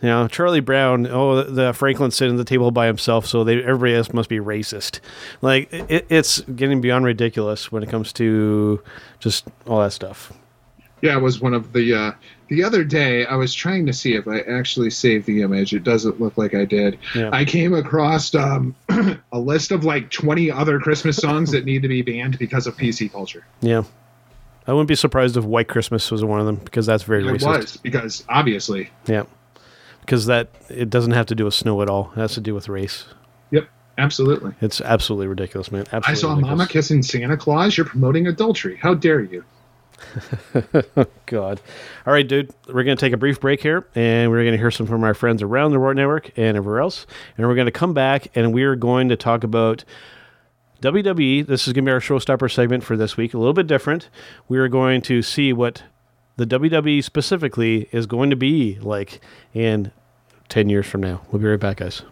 [0.00, 1.06] You know, Charlie Brown.
[1.06, 4.38] Oh, the Franklin's sitting at the table by himself, so they everybody else must be
[4.38, 5.00] racist.
[5.42, 8.82] Like, it, it's getting beyond ridiculous when it comes to
[9.20, 10.32] just all that stuff.
[11.02, 12.12] Yeah, it was one of the uh,
[12.52, 13.24] the other day.
[13.24, 15.72] I was trying to see if I actually saved the image.
[15.72, 16.98] It doesn't look like I did.
[17.14, 17.30] Yeah.
[17.32, 18.74] I came across um,
[19.32, 22.76] a list of like 20 other Christmas songs that need to be banned because of
[22.76, 23.44] PC culture.
[23.62, 23.84] Yeah.
[24.66, 27.32] I wouldn't be surprised if White Christmas was one of them because that's very It
[27.40, 27.46] racist.
[27.46, 29.24] was because obviously, Yeah.
[30.00, 32.12] Because that it doesn't have to do with snow at all.
[32.16, 33.04] It has to do with race.
[33.50, 34.52] yep, absolutely.
[34.60, 35.86] It's absolutely ridiculous, man.
[35.92, 36.50] Absolutely I saw ridiculous.
[36.58, 37.76] Mama kissing Santa Claus.
[37.76, 38.76] You're promoting adultery.
[38.76, 39.44] How dare you?
[41.26, 41.60] God.
[42.06, 42.50] All right, dude.
[42.66, 45.04] We're going to take a brief break here, and we're going to hear some from
[45.04, 47.06] our friends around the Roar Network and everywhere else.
[47.36, 49.84] And we're going to come back, and we are going to talk about
[50.82, 51.46] WWE.
[51.46, 53.34] This is going to be our showstopper segment for this week.
[53.34, 54.08] A little bit different.
[54.48, 55.82] We are going to see what
[56.36, 59.20] the WWE specifically is going to be like
[59.54, 59.92] in
[60.48, 61.22] 10 years from now.
[61.30, 62.02] We'll be right back, guys.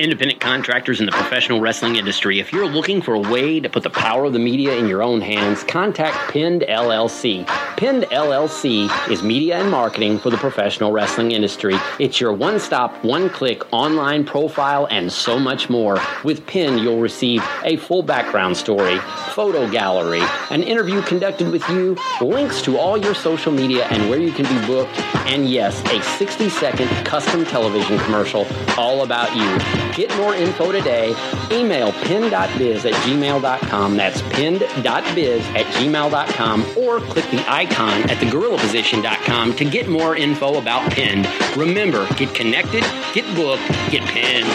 [0.00, 3.82] Independent contractors in the professional wrestling industry, if you're looking for a way to put
[3.82, 7.46] the power of the media in your own hands, contact Pinned LLC.
[7.80, 11.76] Pinned LLC is media and marketing for the professional wrestling industry.
[11.98, 15.98] It's your one stop, one click online profile and so much more.
[16.22, 18.98] With Pinned, you'll receive a full background story,
[19.30, 24.20] photo gallery, an interview conducted with you, links to all your social media and where
[24.20, 29.94] you can be booked, and yes, a 60 second custom television commercial all about you.
[29.94, 31.14] Get more info today.
[31.50, 33.96] Email pin.biz at gmail.com.
[33.96, 40.90] That's pin.biz at gmail.com or click the icon at thegorillaposition.com to get more info about
[40.92, 41.28] Pinned.
[41.56, 44.46] Remember, get connected, get booked, get pinned.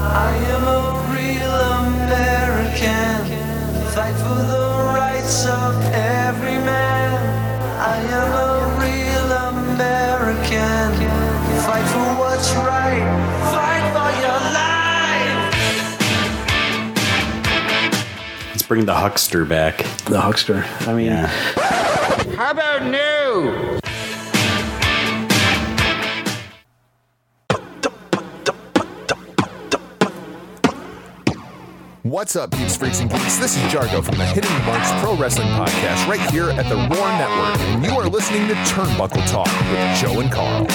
[0.00, 0.80] I am a
[1.14, 1.54] real
[1.86, 3.24] American.
[3.92, 6.57] Fight for the rights of every
[18.68, 19.78] bring the huckster back.
[20.04, 20.64] The Huckster.
[20.80, 21.26] I mean, Yeah.
[22.36, 23.78] How about new?
[32.02, 33.36] What's up, peeps, freaks, and geeks?
[33.36, 37.08] This is Jargo from the Hidden Marks Pro Wrestling Podcast right here at the Roar
[37.18, 40.66] Network, and you are listening to Turnbuckle Talk with Joe and Karl.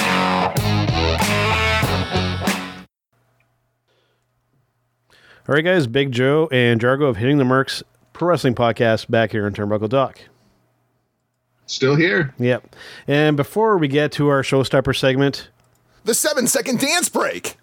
[5.47, 5.87] All right, guys.
[5.87, 9.89] Big Joe and Jargo of Hitting the Marks Pro Wrestling Podcast back here in Turnbuckle
[9.89, 10.19] Talk.
[11.65, 12.33] Still here.
[12.39, 12.75] Yep.
[13.07, 15.49] And before we get to our showstopper segment,
[16.05, 17.57] The seven second dance break.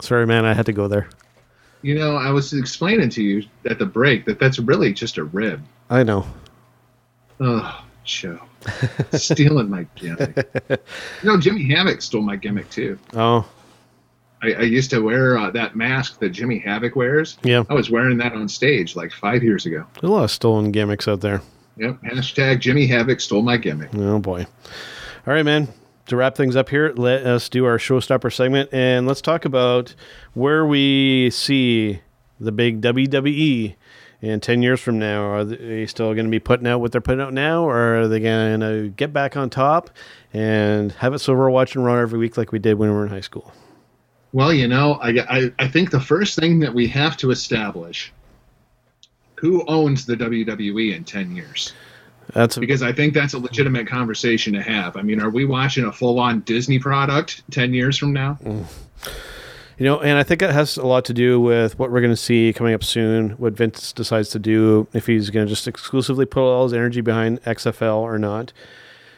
[0.00, 1.08] sorry, man, I had to go there.
[1.82, 5.24] You know, I was explaining to you at the break that that's really just a
[5.24, 5.62] rib.
[5.88, 6.26] I know.
[7.40, 8.38] Oh, Joe.
[9.12, 10.36] Stealing my gimmick.
[10.68, 10.76] You
[11.24, 12.98] know, Jimmy Havoc stole my gimmick too.
[13.14, 13.48] Oh,
[14.42, 17.36] I, I used to wear uh, that mask that Jimmy Havoc wears.
[17.42, 17.64] yeah.
[17.68, 19.84] I was wearing that on stage like five years ago.
[19.94, 21.42] There's a lot of stolen gimmicks out there.
[21.76, 22.00] Yep.
[22.02, 23.90] Hashtag Jimmy Havoc stole my gimmick.
[23.94, 24.46] Oh boy.
[25.26, 25.68] All right, man.
[26.06, 29.94] to wrap things up here, let us do our showstopper segment and let's talk about
[30.34, 32.00] where we see
[32.40, 33.76] the big WWE
[34.22, 35.22] in 10 years from now.
[35.22, 38.08] Are they still going to be putting out what they're putting out now, or are
[38.08, 39.90] they going to get back on top
[40.32, 43.04] and have it so we're watching Raw every week like we did when we were
[43.04, 43.52] in high school?
[44.32, 48.12] Well, you know, I, I, I think the first thing that we have to establish
[49.40, 51.72] who owns the WWE in 10 years?
[52.34, 54.96] That's a, Because I think that's a legitimate conversation to have.
[54.98, 58.38] I mean, are we watching a full on Disney product 10 years from now?
[58.44, 58.66] Mm.
[59.80, 62.12] You know, and I think it has a lot to do with what we're going
[62.12, 65.66] to see coming up soon, what Vince decides to do, if he's going to just
[65.66, 68.52] exclusively put all his energy behind XFL or not.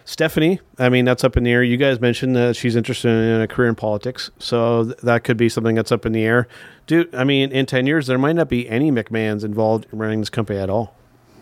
[0.05, 1.65] Stephanie, I mean, that's up in the air.
[1.65, 5.37] You guys mentioned that she's interested in a career in politics, so th- that could
[5.37, 6.47] be something that's up in the air.
[6.87, 10.21] Dude, I mean, in 10 years, there might not be any McMahons involved in running
[10.21, 10.95] this company at all.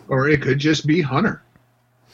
[0.09, 1.43] Or it could just be Hunter.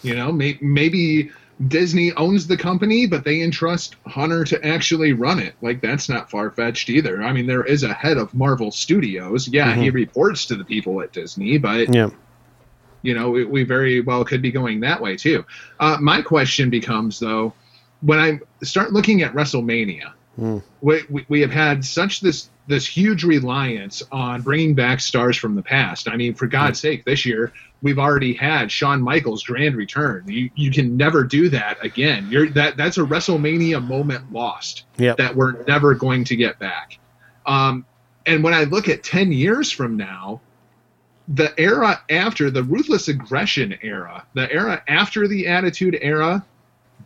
[0.02, 1.30] You know, may, maybe
[1.68, 5.54] Disney owns the company, but they entrust Hunter to actually run it.
[5.62, 7.22] Like, that's not far fetched either.
[7.22, 9.48] I mean, there is a head of Marvel Studios.
[9.48, 12.10] Yeah, he reports to the people at Disney, but Yeah.
[13.02, 15.44] you know we, we very well could be going that way too
[15.80, 17.52] uh, my question becomes though
[18.00, 20.12] when i start looking at wrestlemania
[20.80, 25.54] we, we, we have had such this this huge reliance on bringing back stars from
[25.54, 26.08] the past.
[26.08, 30.24] I mean for god's sake this year we've already had Shawn Michaels grand return.
[30.26, 32.28] You you can never do that again.
[32.30, 35.18] You're that that's a wrestlemania moment lost Yep.
[35.18, 36.98] that we're never going to get back.
[37.44, 37.84] Um,
[38.26, 40.40] and when i look at 10 years from now
[41.28, 46.44] the era after the ruthless aggression era, the era after the attitude era,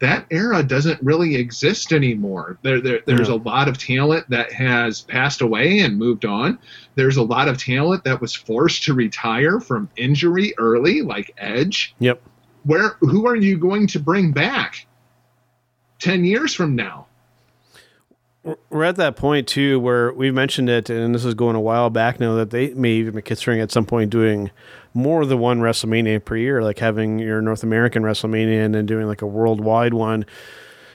[0.01, 2.59] that era doesn't really exist anymore.
[2.63, 3.35] There, there there's Yeah.
[3.35, 6.59] a lot of talent that has passed away and moved on.
[6.95, 11.95] There's a lot of talent that was forced to retire from injury early, like Edge.
[11.99, 12.23] Yep.
[12.65, 14.87] Where who are you going to bring back
[16.01, 17.07] 10 years from now?
[18.71, 21.91] we're at that point too where we've mentioned it, and this is going a while
[21.91, 24.51] back now that they may even be considering at some point doing
[24.95, 29.07] more than one WrestleMania per year, like having your North American WrestleMania and then doing
[29.07, 30.25] like a worldwide one.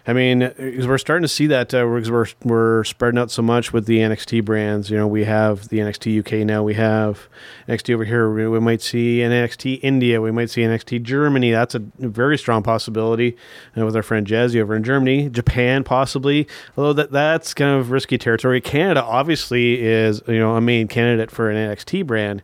[0.08, 3.88] I mean, we're starting to see that uh, we're we're spreading out so much with
[3.88, 4.91] the NXT brands.
[4.91, 6.62] You know, we have the NXT UK now.
[6.62, 7.27] We have
[7.67, 8.31] NXT over here.
[8.31, 10.21] We, we might see NXT India.
[10.21, 11.51] We might see NXT Germany.
[11.51, 13.36] That's a very strong possibility
[13.75, 15.27] uh, with our friend Jazzy over in Germany.
[15.27, 18.62] Japan possibly, although that that's kind of risky territory.
[18.62, 22.43] Canada obviously is you know a main candidate for an NXT brand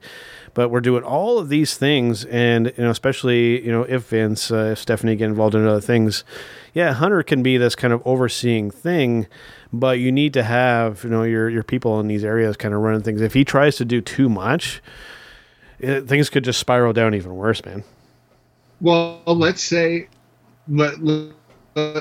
[0.54, 4.52] but we're doing all of these things and you know especially you know if vince
[4.52, 6.24] uh, if stephanie get involved in other things
[6.74, 9.28] yeah hunter can be this kind of overseeing thing
[9.72, 12.82] but you need to have you know your your people in these areas kind of
[12.82, 14.82] running things if he tries to do too much
[15.80, 17.84] it, things could just spiral down even worse man
[18.82, 20.08] Well, let's say
[20.68, 21.34] let, let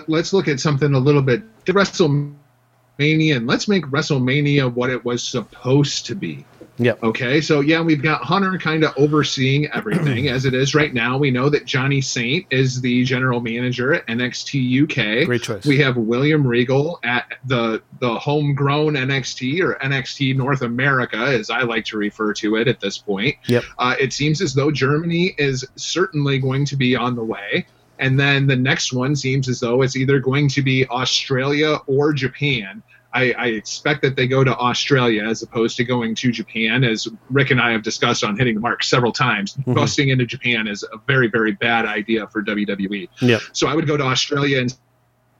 [0.09, 5.23] let's look at something a little bit WrestleMania and let's make WrestleMania what it was
[5.23, 6.45] supposed to be.
[6.81, 10.93] Yep Okay, so yeah, we've got Hunter kind of overseeing everything as it is right
[10.93, 11.19] now.
[11.19, 15.27] We know that Johnny Saint is the general manager at NXT UK.
[15.27, 15.64] Great choice.
[15.64, 21.62] We have William Regal at the the homegrown NXT or NXT North America, as I
[21.62, 23.37] like to refer to it at this point.
[23.47, 23.64] Yep.
[23.79, 27.66] Uh, it seems as though Germany is certainly going to be on the way.
[27.99, 32.12] And then the next one seems as though it's either going to be Australia or
[32.12, 32.83] Japan.
[33.12, 37.09] I, I expect that they go to Australia as opposed to going to Japan, as
[37.29, 39.55] Rick and I have discussed on hitting the mark several times.
[39.55, 39.75] Mm-hmm.
[39.75, 43.09] Busting into Japan is a very, very bad idea for WWE.
[43.20, 44.75] yep So I would go to Australia and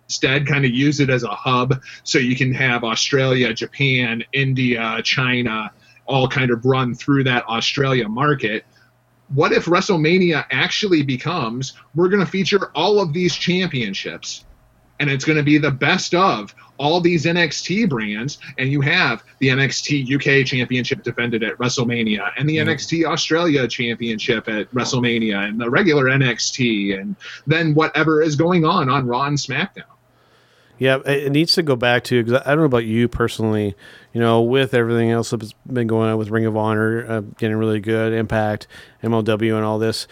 [0.07, 5.01] instead kind of use it as a hub so you can have Australia, Japan, India,
[5.05, 5.71] China
[6.07, 8.65] all kind of run through that Australia market.
[9.29, 14.45] What if WrestleMania actually becomes we're going to feature all of these championships
[14.99, 19.23] and it's going to be the best of all these NXT brands and you have
[19.39, 25.61] the NXT UK championship defended at WrestleMania and the NXT Australia championship at WrestleMania and
[25.61, 27.15] the regular NXT and
[27.47, 29.85] then whatever is going on on Raw and SmackDown.
[30.79, 33.75] Yeah, it it needs to go back to because I don't know about you personally.
[34.15, 37.59] You know, with everything else that's been going on with Ring of Honor uh, getting
[37.59, 38.67] really good, Impact,
[39.03, 40.09] MLW, and all this.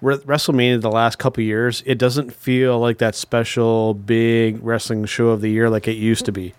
[0.00, 5.04] Re- WrestleMania the last couple of years, it doesn't feel like that special big wrestling
[5.06, 6.54] show of the year like it used to be.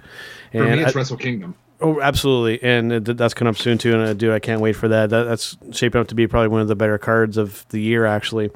[0.51, 1.55] For me, it's I- Wrestle Kingdom.
[1.79, 3.93] Oh, absolutely, and uh, th- that's coming up soon too.
[3.93, 5.11] And uh, dude, I can't wait for that.
[5.11, 5.25] that.
[5.25, 8.49] That's shaping up to be probably one of the better cards of the year, actually.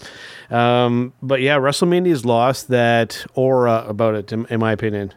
[0.50, 5.14] Um, but yeah, WrestleMania's lost that aura about it, in, in my opinion.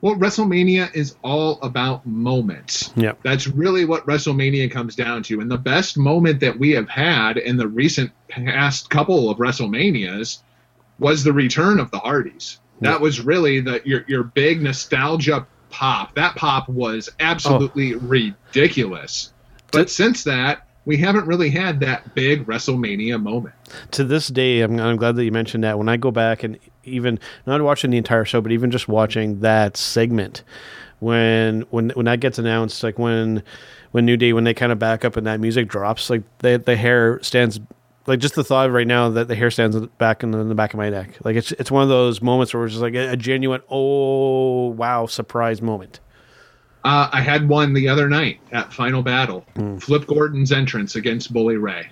[0.00, 2.92] Well, WrestleMania is all about moments.
[2.96, 3.12] Yeah.
[3.22, 5.40] That's really what WrestleMania comes down to.
[5.40, 10.40] And the best moment that we have had in the recent past couple of WrestleManias
[10.98, 12.58] was the return of the Hardys.
[12.80, 16.14] That was really the your your big nostalgia pop.
[16.14, 19.32] That pop was absolutely ridiculous.
[19.70, 23.54] But since that, we haven't really had that big WrestleMania moment.
[23.92, 25.78] to this day, I'm, I'm glad that you mentioned that.
[25.78, 29.38] When I go back and even not watching the entire show, but even just watching
[29.38, 30.42] that segment,
[30.98, 33.44] when when when that gets announced, like when
[33.92, 36.58] when New Day when they kind of back up and that music drops, like the
[36.58, 37.60] the hair stands.
[38.06, 40.54] Like just the thought right now that the hair stands back in the, in the
[40.56, 41.18] back of my neck.
[41.22, 44.70] Like it's it's one of those moments where it's just like a, a genuine oh
[44.70, 46.00] wow surprise moment.
[46.82, 49.44] Uh, I had one the other night at Final Battle.
[49.56, 49.76] Hmm.
[49.78, 51.88] Flip Gordon's entrance against Bully Ray.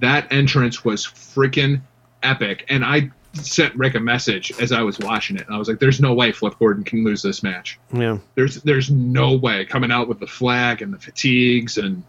[0.00, 1.80] That entrance was freaking
[2.22, 2.64] epic.
[2.68, 5.46] And I sent Rick a message as I was watching it.
[5.46, 7.78] And I was like, there's no way Flip Gordon can lose this match.
[7.92, 8.18] Yeah.
[8.34, 12.02] There's there's no way coming out with the flag and the fatigues and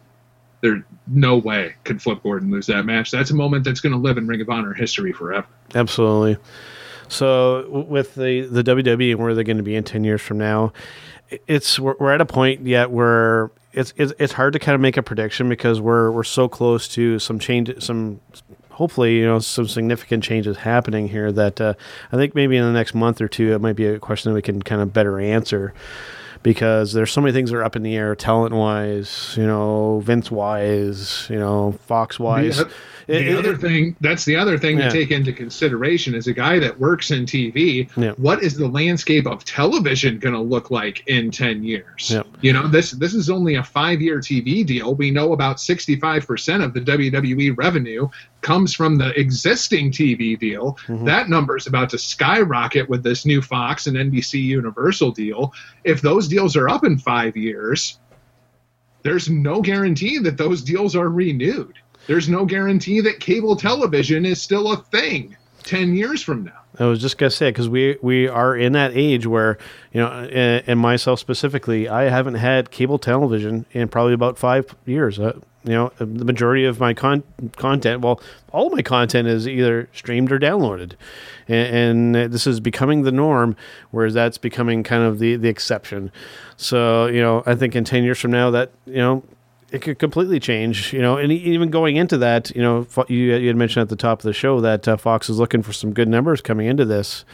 [0.61, 3.11] there's no way could Flip Gordon lose that match.
[3.11, 5.47] That's a moment that's going to live in Ring of Honor history forever.
[5.75, 6.37] Absolutely.
[7.09, 10.37] So with the the WWE and where they're going to be in ten years from
[10.37, 10.73] now,
[11.47, 14.81] it's we're, we're at a point yet where it's, it's it's hard to kind of
[14.81, 18.19] make a prediction because we're we're so close to some change some
[18.71, 21.73] hopefully you know some significant changes happening here that uh,
[22.11, 24.35] I think maybe in the next month or two it might be a question that
[24.35, 25.73] we can kind of better answer
[26.47, 29.99] because there's so many things that are up in the air talent wise you know
[29.99, 32.63] Vince wise you know Fox wise.
[33.07, 34.89] The, the other thing, that's the other thing Yeah.
[34.89, 37.89] to take into consideration as a guy that works in TV.
[37.95, 38.11] Yeah.
[38.17, 42.11] What is the landscape of television going to look like in 10 years?
[42.11, 42.23] Yeah.
[42.41, 44.93] You know, this this is only a 5-year TV deal.
[44.93, 48.09] We know about 65% of the WWE revenue
[48.41, 50.77] comes from the existing TV deal.
[50.87, 51.05] Mm-hmm.
[51.05, 55.53] That number is about to skyrocket with this new Fox and NBC Universal deal.
[55.83, 57.99] If those deals are up in 5 years,
[59.03, 61.77] there's no guarantee that those deals are renewed.
[62.07, 65.35] There's no guarantee that cable television is still a thing
[65.67, 66.61] 10 years from now.
[66.79, 69.57] I was just gonna say because we we are in that age where
[69.91, 74.75] you know, and, and myself specifically, I haven't had cable television in probably about five
[74.85, 75.19] years.
[75.19, 77.23] Uh, you know, the majority of my con-
[77.57, 78.21] content, well,
[78.53, 80.93] all my content is either streamed or downloaded,
[81.47, 83.57] and, and this is becoming the norm,
[83.91, 86.11] whereas that's becoming kind of the the exception.
[86.55, 89.23] So you know, I think in ten years from now, that you know,
[89.71, 93.47] it could completely change, you know, and even going into that, you know, you, you
[93.47, 95.93] had mentioned at the top of the show that uh, Fox is looking for some
[95.93, 97.25] good numbers coming into this.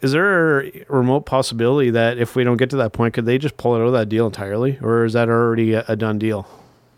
[0.00, 3.38] Is there a remote possibility that if we don't get to that point, could they
[3.38, 6.18] just pull it out of that deal entirely, or is that already a, a done
[6.18, 6.46] deal?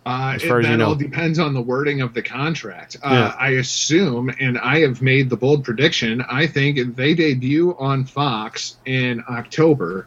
[0.05, 0.89] Uh, As far as that you know.
[0.89, 2.97] all depends on the wording of the contract.
[3.03, 3.37] Uh, Yeah.
[3.41, 8.05] I assume, and I have made the bold prediction, I think if they debut on
[8.05, 10.07] Fox in October,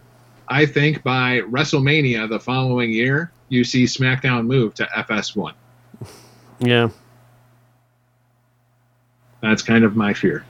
[0.50, 5.54] I think by WrestleMania the following year, you see SmackDown move to FS1.
[6.60, 6.90] Yeah,
[9.42, 10.44] That's kind of my fear.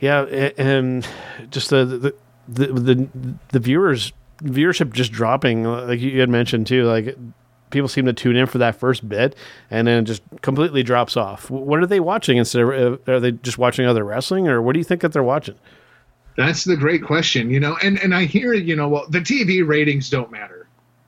[0.00, 0.22] yeah,
[0.58, 1.06] and
[1.50, 2.14] just the the
[2.48, 3.08] the the,
[3.50, 4.12] the viewers
[4.42, 7.16] viewership just dropping, like you had mentioned too, like.
[7.70, 9.34] People seem to tune in for that first bit,
[9.70, 11.48] and then it just completely drops off.
[11.50, 12.60] What are they watching instead?
[12.60, 15.22] Of, uh, are they just watching other wrestling, or what do you think that they're
[15.22, 15.54] watching?
[16.36, 17.76] That's the great question, you know.
[17.82, 20.66] And and I hear, you know, well, the TV ratings don't matter.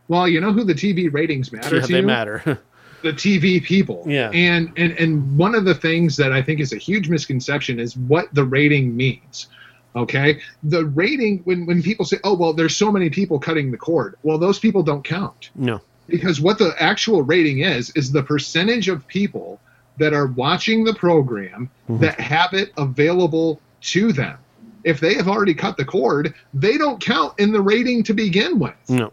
[0.08, 1.92] Well, you know who the TV ratings matter Yeah, to?
[1.92, 2.42] they matter.
[3.02, 4.04] the TV people.
[4.06, 4.30] Yeah.
[4.30, 7.96] And and and one of the things that I think is a huge misconception is
[7.96, 9.48] what the rating means.
[9.96, 10.40] Okay?
[10.64, 14.16] The rating when when people say, "Oh, well, there's so many people cutting the cord."
[14.22, 15.50] Well, those people don't count.
[15.54, 15.80] no.
[16.06, 19.58] Because what the actual rating is is the percentage of people
[19.96, 21.98] that are watching the program mm-hmm.
[22.02, 24.36] that have it available to them.
[24.84, 28.58] If they have already cut the cord, they don't count in the rating to begin
[28.58, 28.74] with.
[28.88, 29.10] No.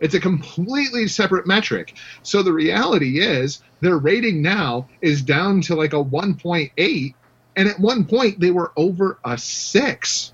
[0.00, 1.94] It's a completely separate metric.
[2.24, 7.14] So the reality is their rating now is down to like a 1.8
[7.54, 10.32] and at one point they were over a 6.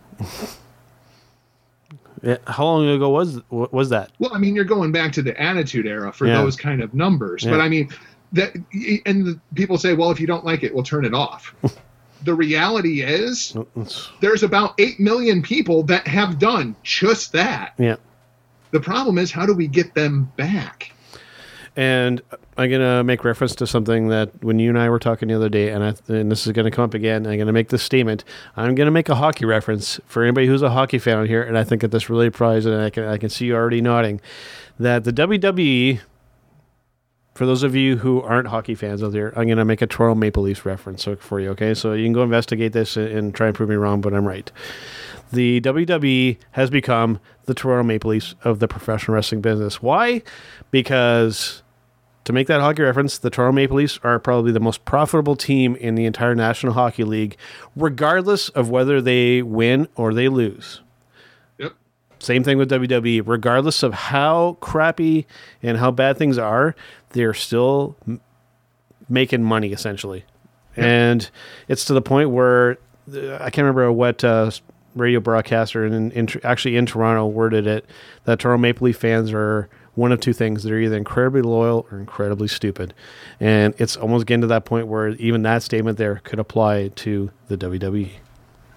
[2.23, 4.11] Yeah, How long ago was was that?
[4.19, 6.41] Well, I mean you're going back to the attitude era for Yeah.
[6.43, 7.45] those kind of numbers.
[7.45, 7.91] But I mean
[8.33, 8.55] that
[9.07, 11.55] and the, people say well if you don't like it we'll turn it off.
[12.25, 17.75] the reality is mm, there's about 8 million people that have done just that.
[17.79, 17.97] Yeah.
[18.71, 20.93] The problem is how do we get them back?
[21.77, 22.21] And
[22.57, 25.49] I'm gonna make reference to something that when you and I were talking the other
[25.49, 27.25] day, and I, and this is gonna come up again.
[27.25, 28.25] I'm gonna make this statement.
[28.57, 31.57] I'm gonna make a hockey reference for anybody who's a hockey fan out here, and
[31.57, 32.67] I think that this really applies.
[32.67, 34.21] And I can I can see you already nodding
[34.81, 36.01] that the WWE.
[37.39, 40.17] For those of you who aren't hockey fans out there, I'm gonna make a Toronto
[40.17, 41.51] Maple Leafs reference for you.
[41.51, 44.13] Okay, so you can go investigate this and, and try and prove me wrong, but
[44.13, 44.51] I'm right.
[45.33, 49.81] The WWE has become the Toronto Maple Leafs of the professional wrestling business.
[49.81, 50.23] Why?
[50.73, 51.63] Because
[52.25, 55.77] to make that hockey reference, the Toronto Maple Leafs are probably the most profitable team
[55.77, 57.37] in the entire National Hockey League,
[57.77, 60.81] regardless of whether they win or they lose.
[61.59, 61.75] Yep.
[62.19, 63.23] Same thing with WWE.
[63.25, 65.25] Regardless of how crappy
[65.63, 66.75] and how bad things are,
[67.11, 68.21] they're still m-
[69.09, 70.25] making money essentially.
[70.77, 71.29] And
[71.67, 72.79] it's to the point where
[73.13, 74.53] uh, I can't remember what uh,
[74.95, 77.85] radio broadcaster in, in actually in Toronto worded it
[78.25, 81.99] that Toronto Maple Leaf fans are one of two things: they're either incredibly loyal or
[81.99, 82.95] incredibly stupid.
[83.41, 87.31] And it's almost getting to that point where even that statement there could apply to
[87.49, 87.57] the.
[87.57, 88.11] WWE.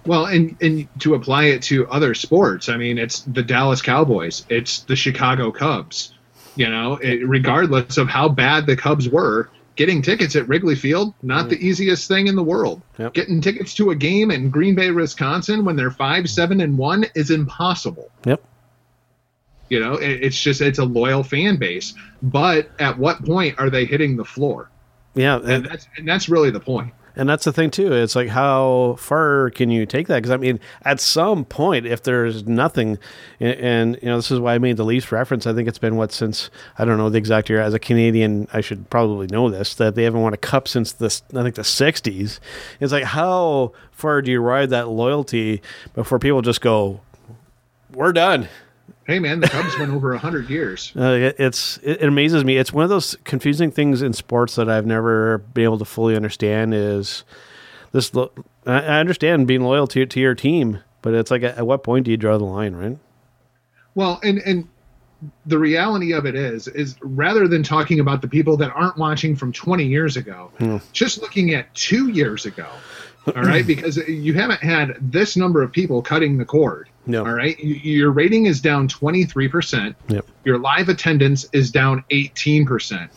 [0.04, 4.44] Well, and and to apply it to other sports, I mean, it's the Dallas Cowboys,
[4.48, 6.12] it's the Chicago Cubs.
[6.54, 11.14] You know, it, regardless of how bad the Cubs were, getting tickets at Wrigley Field
[11.22, 11.60] not the mm.
[11.60, 12.82] easiest thing in the world.
[12.98, 13.14] Yep.
[13.14, 17.06] Getting tickets to a game in Green Bay, Wisconsin, when they're five, seven, and one,
[17.14, 18.10] is impossible.
[18.26, 18.42] Yep.
[19.68, 21.94] You know, it, it's just it's a loyal fan base.
[22.22, 24.70] But at what point are they hitting the floor?
[25.14, 26.92] Yeah, And and, that's and that's really the point.
[27.16, 27.92] And that's the thing too.
[27.92, 30.16] It's like how far can you take that?
[30.16, 32.98] Because I mean, at some point, if there's nothing,
[33.40, 35.46] and, and you know, this is why I made the Leafs reference.
[35.46, 37.60] I think it's been what since I don't know the exact year.
[37.60, 40.92] As a Canadian, I should probably know this that they haven't won a cup since
[40.92, 41.22] this.
[41.34, 42.40] I think the '60s.
[42.80, 45.62] It's like how far do you ride that loyalty
[45.94, 47.00] before people just go,
[47.92, 48.48] "We're done."
[49.12, 50.90] Hey man, the Cubs went over hundred years.
[51.02, 52.56] Uh, it, it's it, it amazes me.
[52.56, 56.16] It's one of those confusing things in sports that I've never been able to fully
[56.16, 56.72] understand.
[56.72, 57.24] Is
[57.92, 58.14] this?
[58.14, 58.30] lo-
[58.64, 61.82] I I understand being loyal to to your team, but it's like at, at what
[61.82, 62.96] point do you draw the line, right?
[63.94, 64.66] Well, and and
[65.44, 69.36] the reality of it is is rather than talking about the people that aren't watching
[69.36, 70.50] from 20 years ago,
[70.92, 72.66] just looking at 2 years ago.
[73.26, 76.88] All right, because you haven't had this number of people cutting the cord.
[77.06, 77.24] No.
[77.26, 79.94] All right, your rating is down 23%.
[80.08, 80.26] Yep.
[80.44, 83.08] Your live attendance is down 18%.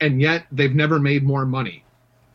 [0.00, 1.82] And yet they've never made more money.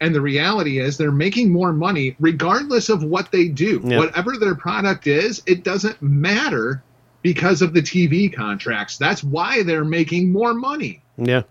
[0.01, 3.81] And the reality is they're making more money regardless of what they do.
[3.83, 3.99] Yep.
[3.99, 6.83] Whatever their product is, it doesn't matter
[7.21, 8.97] because of the TV contracts.
[8.97, 11.01] That's why they're making more money.
[11.17, 11.43] Yeah.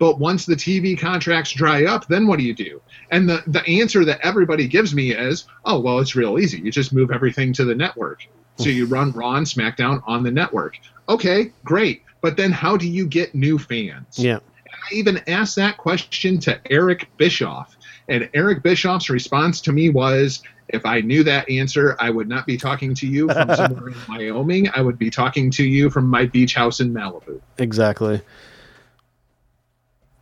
[0.00, 2.80] But once the TV contracts dry up, then what do you do?
[3.10, 6.58] And the, the answer that everybody gives me is, oh, well, it's real easy.
[6.58, 8.26] You just move everything to the network.
[8.56, 10.78] So you run Raw and SmackDown on the network.
[11.08, 12.02] Okay, great.
[12.22, 14.18] But then how do you get new fans?
[14.18, 14.38] Yeah.
[14.38, 17.76] And I even asked that question to Eric Bischoff.
[18.08, 22.46] And Eric Bischoff's response to me was if I knew that answer, I would not
[22.46, 24.70] be talking to you from somewhere in Wyoming.
[24.74, 27.40] I would be talking to you from my beach house in Malibu.
[27.58, 28.22] Exactly.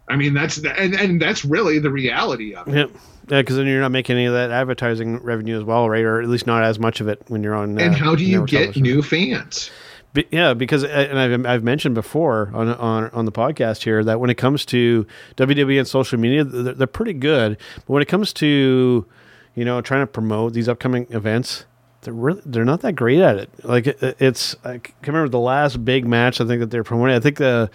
[0.08, 2.74] I mean, that's the, and, and that's really the reality of it.
[2.74, 2.90] Yep.
[3.30, 6.02] Yeah, because then you're not making any of that advertising revenue as well, right?
[6.04, 7.78] Or at least not as much of it when you're on.
[7.78, 8.82] And uh, how do you get television.
[8.82, 9.70] new fans?
[10.14, 14.02] Be, yeah, because uh, and I've I've mentioned before on on on the podcast here
[14.02, 15.06] that when it comes to
[15.36, 17.58] WWE and social media, they're, they're pretty good.
[17.76, 19.06] But when it comes to
[19.54, 21.66] you know trying to promote these upcoming events,
[22.00, 23.50] they're really they're not that great at it.
[23.62, 27.14] Like it, it's I can remember the last big match I think that they're promoting.
[27.14, 27.70] I think the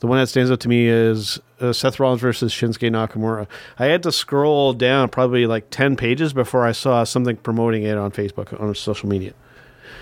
[0.00, 3.46] the one that stands out to me is uh, Seth Rollins versus Shinsuke Nakamura.
[3.78, 7.96] I had to scroll down probably like ten pages before I saw something promoting it
[7.96, 9.32] on Facebook on social media.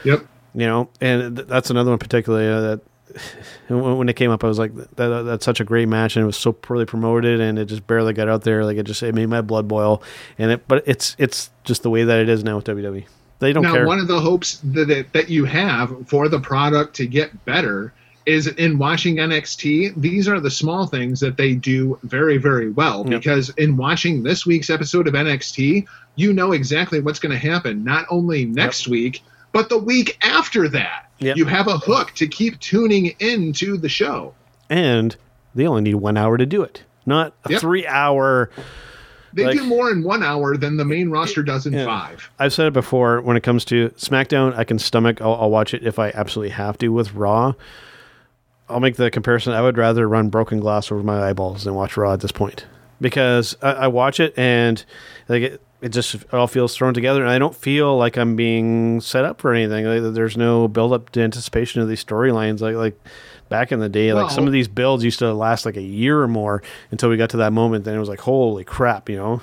[0.04, 0.26] Yep.
[0.54, 2.80] you know and th- that's another one particularly uh, that
[3.68, 6.26] when it came up i was like that, that's such a great match and it
[6.26, 8.64] was so poorly promoted and it just barely got out there.
[8.64, 10.02] Like it just it made my blood boil.
[10.38, 13.06] And it but it's it's just the way that it is now with wwe
[13.40, 13.86] they don't now, care.
[13.86, 17.92] one of the hopes that, that that you have for the product to get better
[18.28, 19.94] is in watching NXT.
[19.96, 22.98] These are the small things that they do very, very well.
[23.08, 23.20] Yep.
[23.20, 27.82] Because in watching this week's episode of NXT, you know exactly what's going to happen.
[27.84, 29.22] Not only next week,
[29.52, 31.10] but the week after that.
[31.20, 31.36] Yep.
[31.38, 34.34] You have a hook to keep tuning into the show.
[34.70, 35.16] and
[35.54, 37.60] they only need one hour to do it not a Yep.
[37.62, 38.50] three hour
[39.32, 41.84] They Like- do more in one hour than the main roster does in Yeah.
[41.84, 42.30] five.
[42.38, 43.20] I've said it before.
[43.20, 45.20] When it comes to SmackDown, I can stomach.
[45.20, 46.88] I'll, I'll watch it if I absolutely have to.
[46.88, 47.52] With Raw,
[48.68, 49.52] I'll make the comparison.
[49.52, 52.66] I would rather run Broken Glass over my eyeballs than watch Raw at this point
[53.00, 54.84] because I, I watch it and
[55.28, 58.36] like it, it just it all feels thrown together, and I don't feel like I'm
[58.36, 59.84] being set up for anything.
[59.84, 62.60] Like, there's no build up to anticipation of these storylines.
[62.60, 63.00] Like like
[63.48, 66.20] back in the day, like some of these builds used to last like a year
[66.20, 67.84] or more until we got to that moment.
[67.84, 69.40] Then it was like, holy crap, you know.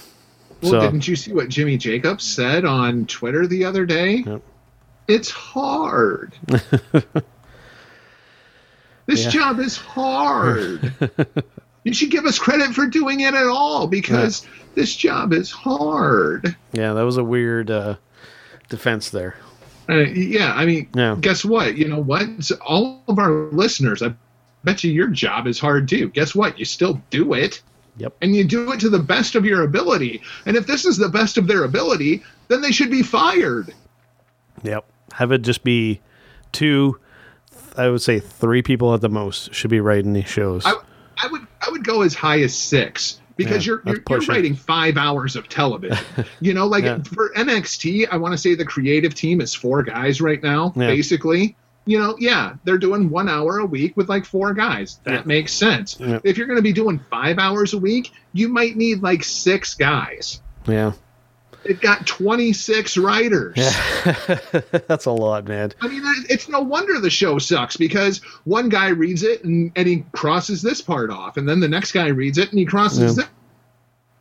[0.61, 4.23] Well, so didn't you see what Jimmy Jacobs said on Twitter the other day?
[4.25, 4.41] Yep.
[5.07, 6.33] It's hard.
[9.05, 9.29] this Yeah.
[9.31, 10.93] job is hard.
[11.83, 14.45] you should give us credit for doing it at all because
[14.75, 16.55] this job is hard.
[16.73, 17.95] yeah, that was a weird uh,
[18.69, 19.35] defense there.
[19.87, 21.15] Uh, yeah, I mean, Yeah.
[21.19, 21.77] guess what?
[21.77, 22.27] You know what?
[22.61, 24.13] All of our listeners, I
[24.63, 26.09] bet you your job is hard too.
[26.09, 26.57] Guess what?
[26.57, 27.61] You still do it
[27.97, 28.15] Yep.
[28.21, 30.21] and you do it to the best of your ability.
[30.47, 33.73] And if this is the best of their ability, then they should be fired.
[34.63, 34.85] Yep.
[35.13, 36.01] Have it just be
[36.51, 36.99] two,
[37.77, 40.65] I would say three people at the most should be writing these shows.
[40.65, 40.73] I,
[41.23, 44.55] I would I would go as high as six because Yeah, you're you're, you're writing
[44.55, 45.97] five hours of television.
[46.41, 46.99] you know, like Yeah.
[47.03, 50.87] for NXT, I want to say the creative team is four guys right now, Yeah.
[50.87, 51.55] basically.
[51.87, 54.99] You know, yeah, they're doing one hour a week with like four guys.
[55.03, 55.97] That makes sense.
[55.99, 59.75] If you're going to be doing five hours a week, you might need like six
[59.75, 60.41] guys.
[60.67, 60.93] yeah.
[61.65, 63.55] They've got 26 writers.
[64.87, 65.71] That's a lot, man.
[65.81, 69.87] I mean, it's no wonder the show sucks because one guy reads it and, and
[69.87, 73.17] he crosses this part off, and then the next guy reads it and he crosses
[73.17, 73.23] Yeah.
[73.23, 73.29] thi-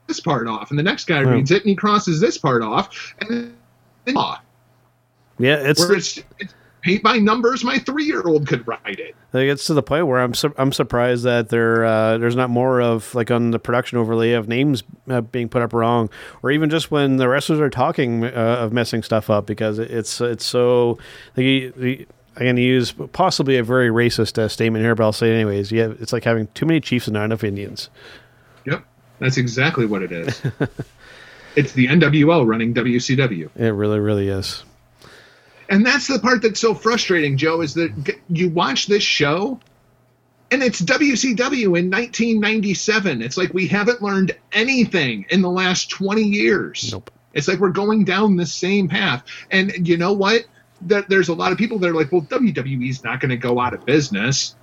[0.07, 1.31] this part off, and the next guy Yeah.
[1.33, 3.55] reads it and he crosses this part off, and
[4.07, 4.41] then off.
[5.39, 6.55] Yeah, it's Where it's, it's
[6.85, 7.65] paint by numbers.
[7.65, 9.17] My three-year-old could write it.
[9.33, 12.51] It gets to the point where I'm su- I'm surprised that there uh, there's not
[12.51, 16.11] more of like on the production overlay of names uh, being put up wrong,
[16.43, 20.21] or even just when the wrestlers are talking uh, of messing stuff up because it's
[20.21, 20.99] it's so.
[21.37, 22.07] I'm
[22.43, 25.71] going to use possibly a very racist uh, statement here, but I'll say it anyways.
[25.71, 27.91] Yeah, it's like having too many chiefs and not enough Indians.
[28.67, 28.85] Yep,
[29.21, 30.43] that's exactly what it is.
[31.57, 33.51] it's the NWO running WCW.
[33.57, 34.65] It really, really is.
[35.69, 39.61] And that's the part that's so frustrating, Joe, is that you watch this show
[40.51, 43.23] and it's WCW in 1997.
[43.23, 46.93] It's like we haven't learned anything in the last 20 years.
[46.93, 47.11] Nope.
[47.33, 49.25] It's like we're going down the same path.
[49.51, 50.45] And you know what?
[50.81, 53.59] There, there's a lot of people that are like, well, WWE's not going to go
[53.59, 54.55] out of business.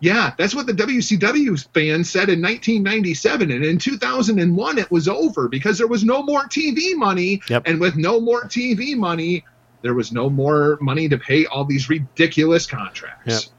[0.00, 3.50] Yeah, that's what the WCW fans said in 1997.
[3.50, 7.40] And in 2001, it was over because there was no more TV money.
[7.48, 7.62] Yep.
[7.66, 9.44] And with no more TV money,
[9.82, 13.50] there was no more money to pay all these ridiculous contracts.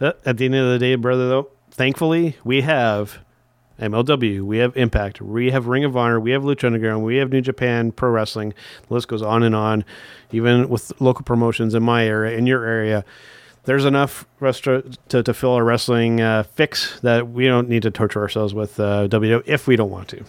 [0.00, 3.18] Uh, At the end of the day, brother, though, thankfully we have
[3.80, 7.30] MLW, we have Impact, we have Ring of Honor, we have Lucha Underground, we have
[7.30, 8.52] New Japan Pro Wrestling.
[8.88, 9.84] The list goes on and on.
[10.32, 13.04] Even with local promotions in my area, in your area,
[13.64, 17.90] there's enough restaur- to, to fill our wrestling uh, fix that we don't need to
[17.90, 20.24] torture ourselves with uh, WWE if we don't want to.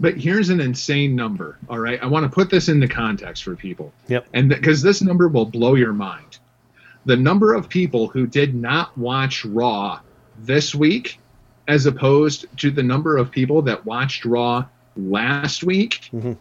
[0.00, 1.58] But here's an insane number.
[1.68, 2.02] All right.
[2.02, 3.92] I want to put this into context for people.
[4.08, 4.26] Yep.
[4.32, 6.38] And because this number will blow your mind.
[7.04, 10.00] The number of people who did not watch Raw
[10.38, 11.18] this week,
[11.68, 14.64] as opposed to the number of people that watched Raw
[14.96, 16.36] last week, Mhm.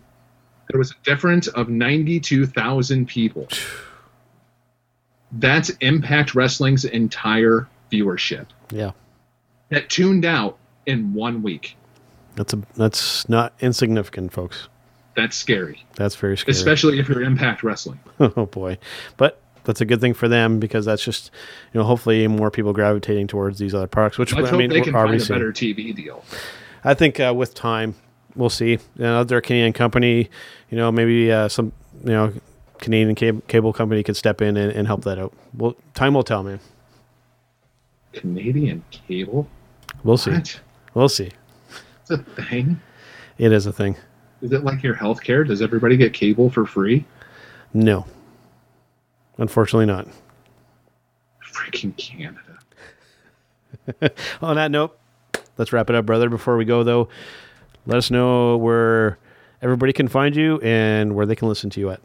[0.72, 3.48] there was a difference of 92,000 people.
[5.32, 8.92] That's Impact Wrestling's entire viewership Yeah,
[9.70, 11.76] that tuned out in one week.
[12.40, 14.70] That's a that's not insignificant, folks.
[15.16, 16.54] That's scary, That's very scary.
[16.56, 18.00] especially if you're Impact Wrestling.
[18.22, 18.78] oh boy
[19.18, 21.32] but that's a good thing for them because that's just
[21.74, 24.80] you know hopefully more people gravitating towards these other products which Let's i mean they
[24.80, 26.24] can find a better TV deal.
[26.86, 27.96] i think uh, with time
[28.36, 30.30] we'll see another canadian company
[30.70, 31.74] you know maybe uh, some
[32.06, 32.32] you know
[32.78, 36.24] canadian cable, cable company could step in and, and help that out well time will
[36.24, 36.62] tell man
[38.14, 39.50] Canadian cable?
[40.06, 40.60] we'll see What?
[40.94, 41.32] we'll see
[42.10, 42.80] It's a thing.
[43.38, 43.96] it is a thing
[44.42, 45.44] Is it like your health care?
[45.44, 47.06] Does everybody get cable for free?
[47.74, 48.06] no
[49.38, 50.08] unfortunately not
[51.54, 52.60] Freaking Canada.
[54.42, 54.98] On that note,
[55.58, 56.30] let's wrap it up, brother.
[56.30, 57.10] Before we go, though,
[57.86, 59.18] let us know where
[59.62, 62.00] everybody can find you and where they can listen to you at.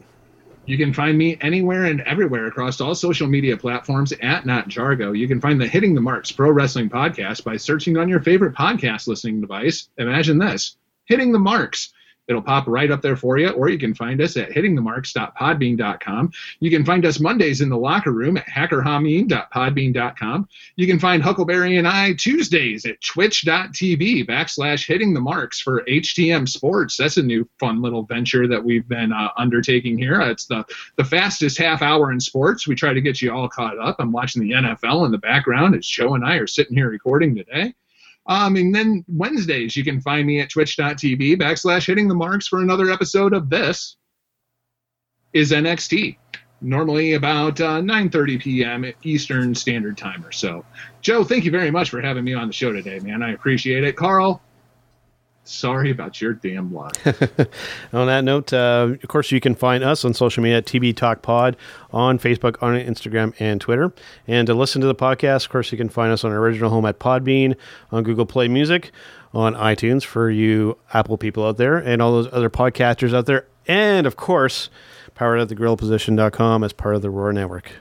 [0.67, 5.15] You can find me anywhere and everywhere across all social media platforms at Not Jargo.
[5.15, 8.55] You can find the Hitting the Marks Pro Wrestling Podcast by searching on your favorite
[8.55, 9.89] podcast listening device.
[9.99, 11.93] Imagine this Hitting the Marks.
[12.27, 16.31] It'll pop right up there for you, or you can find us at hittingthemarks.podbean.com.
[16.59, 20.49] You can find us Mondays in the locker room at hackerhameen.podbean.com.
[20.75, 26.49] You can find Huckleberry and I Tuesdays at twitch.tv backslash hitting the marks for HTM
[26.49, 26.97] Sports.
[26.97, 30.19] That's a new fun little venture that we've been uh, undertaking here.
[30.21, 30.65] It's the,
[30.95, 32.67] the fastest half hour in sports.
[32.67, 33.97] We try to get you all caught up.
[33.99, 37.35] I'm watching the NFL in the background as Joe and I are sitting here recording
[37.35, 37.73] today.
[38.27, 42.61] Um, and then Wednesdays, you can find me at twitch.tv backslash hitting the marks for
[42.61, 43.97] another episode of this
[45.33, 46.17] is NXT.
[46.61, 48.93] Normally about uh, 9.30 p.m.
[49.03, 50.65] Eastern Standard Time or so.
[51.01, 53.21] Joe, thank you very much for having me on the show today, man.
[53.21, 53.95] I appreciate it.
[53.95, 54.41] Karl,
[55.47, 56.95] sorry about your damn luck.
[57.93, 60.95] On that note, uh, of course, you can find us on social media at TB
[60.95, 61.55] Talk Pod
[61.91, 63.93] on Facebook, on Instagram, and Twitter.
[64.27, 66.69] And to listen to the podcast, of course, you can find us on our original
[66.69, 67.55] home at Podbean,
[67.91, 68.91] on Google Play Music,
[69.33, 73.47] on iTunes for you Apple people out there, and all those other podcasters out there.
[73.67, 74.69] And of course,
[75.15, 77.71] powered at thegorillaposition.com as part of the Roar Network.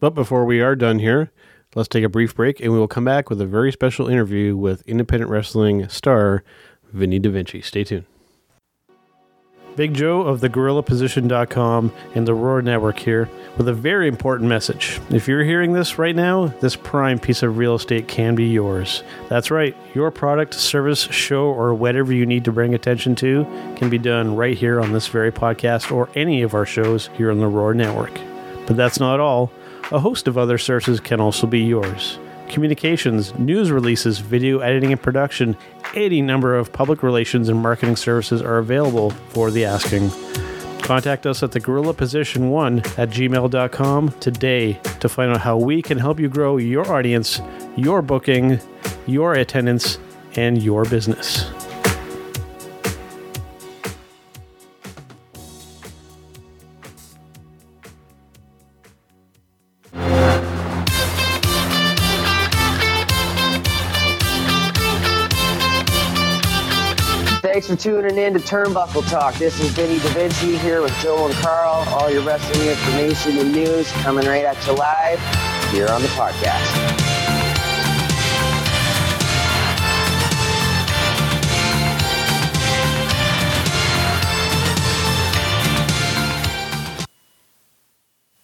[0.00, 1.30] But before we are done here,
[1.74, 4.56] Let's take a brief break and we will come back with a very special interview
[4.56, 6.44] with independent wrestling star
[6.92, 7.64] Vinnie DaVinci.
[7.64, 8.04] Stay tuned.
[9.74, 15.00] Big Joe of the thegorillaposition.com and the Roar Network here with a very important message.
[15.08, 19.02] If you're hearing this right now, this prime piece of real estate can be yours.
[19.30, 23.44] That's right, your product, service, show, or whatever you need to bring attention to
[23.76, 27.30] can be done right here on this very podcast or any of our shows here
[27.30, 28.12] on the Roar Network.
[28.66, 29.50] But that's not all.
[29.92, 32.18] A host of other services can also be yours
[32.48, 35.56] communications, news releases, video editing and production,
[35.94, 40.10] any number of public relations and marketing services are available for the asking.
[40.82, 45.80] Contact us at the gorilla position one at gmail.com today to find out how we
[45.80, 47.40] can help you grow your audience,
[47.76, 48.60] your booking,
[49.06, 49.98] your attendance,
[50.36, 51.50] and your business.
[67.72, 69.36] For tuning in to Turnbuckle Talk.
[69.36, 71.88] This is Vinnie DaVinci here with Joe and Karl.
[71.88, 75.18] All your wrestling information and news coming right at you live
[75.70, 76.68] here on the podcast.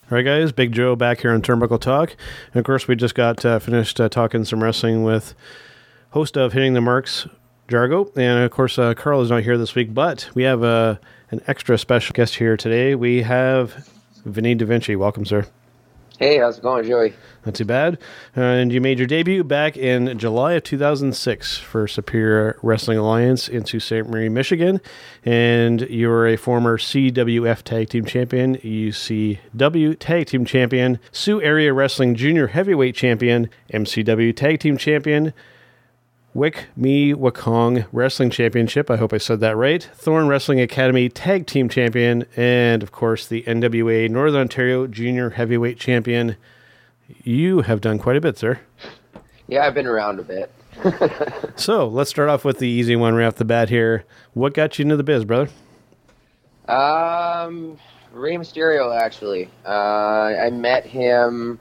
[0.05, 2.17] All right, guys, Big Joe back here on Turnbuckle Talk.
[2.55, 5.35] And of course, we just got uh, finished uh, talking some wrestling with
[6.13, 7.27] host of Hitting the Marks,
[7.69, 8.11] Jargo.
[8.17, 10.97] And of course, uh, Karl is not here this week, but we have uh,
[11.31, 12.95] an extra special guest here today.
[12.95, 13.89] We have
[14.25, 14.97] Vinnie DaVinci.
[14.97, 15.47] Welcome, sir.
[16.19, 17.15] Hey, how's it going, Joey?
[17.47, 17.97] Not too bad.
[18.37, 23.49] Uh, and you made your debut back in July of 2006 for Superior Wrestling Alliance
[23.49, 24.09] in Sault Ste.
[24.09, 24.81] Marie, Michigan.
[25.25, 31.73] And you were a former CWF Tag Team Champion, UCW Tag Team Champion, Sioux Area
[31.73, 35.33] Wrestling Junior Heavyweight Champion, MCW Tag Team Champion,
[36.35, 38.91] Wick Me Wakong Wrestling Championship.
[38.91, 39.83] I hope I said that right.
[39.95, 45.79] Thorn Wrestling Academy Tag Team Champion, and of course the NWA Northern Ontario Junior Heavyweight
[45.79, 46.37] Champion.
[47.25, 48.61] You have done quite a bit, sir.
[49.47, 50.53] Yeah, I've been around a bit.
[51.57, 54.05] So let's start off with the easy one right off the bat here.
[54.33, 55.51] What got you into the biz, brother?
[56.69, 57.77] Um,
[58.13, 59.51] Rey Mysterio, actually.
[59.67, 59.71] Uh,
[60.41, 61.59] I met him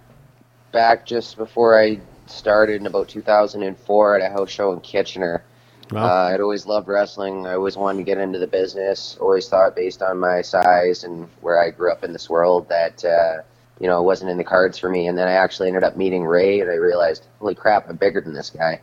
[0.72, 1.99] back just before I
[2.30, 5.43] started in about 2004 at a house show in Kitchener.
[5.91, 6.05] Wow.
[6.05, 7.47] Uh, I'd always loved wrestling.
[7.47, 9.17] I always wanted to get into the business.
[9.19, 13.05] Always thought, based on my size and where I grew up in this world, that
[13.05, 13.43] uh,
[13.80, 15.07] you know it wasn't in the cards for me.
[15.07, 18.19] And then I actually ended up meeting Ray, and I realized, holy crap, I'm bigger
[18.19, 18.82] than this guy.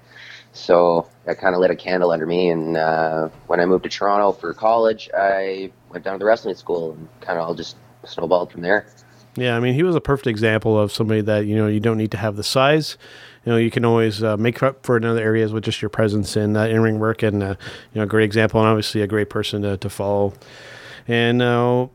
[0.53, 2.49] So that kind of lit a candle under me.
[2.49, 6.55] And uh, when I moved to Toronto for college, I went down to the wrestling
[6.55, 8.87] school, and kind of all just snowballed from there.
[9.37, 11.99] Yeah, I mean, he was a perfect example of somebody that you know you don't
[11.99, 12.97] need to have the size.
[13.45, 15.89] You know, you can always uh, make up for in other areas with just your
[15.89, 17.55] presence and uh, in ring work, and uh,
[17.93, 20.33] you know, a great example, and obviously a great person to, to follow.
[21.07, 21.89] And uh,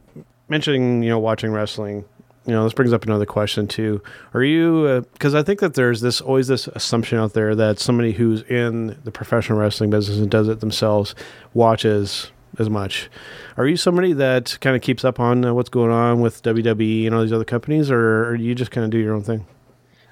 [0.48, 2.06] mentioning you know watching wrestling,
[2.46, 4.02] you know, this brings up another question too.
[4.34, 8.12] Are you because I think that there's this always this assumption out there that somebody
[8.12, 11.16] who's in the professional wrestling business and does it themselves
[11.54, 13.10] watches as much.
[13.58, 17.06] Are you somebody that kind of keeps up on uh, what's going on with WWE
[17.06, 19.46] and all these other companies, or, do you just kind of do your own thing?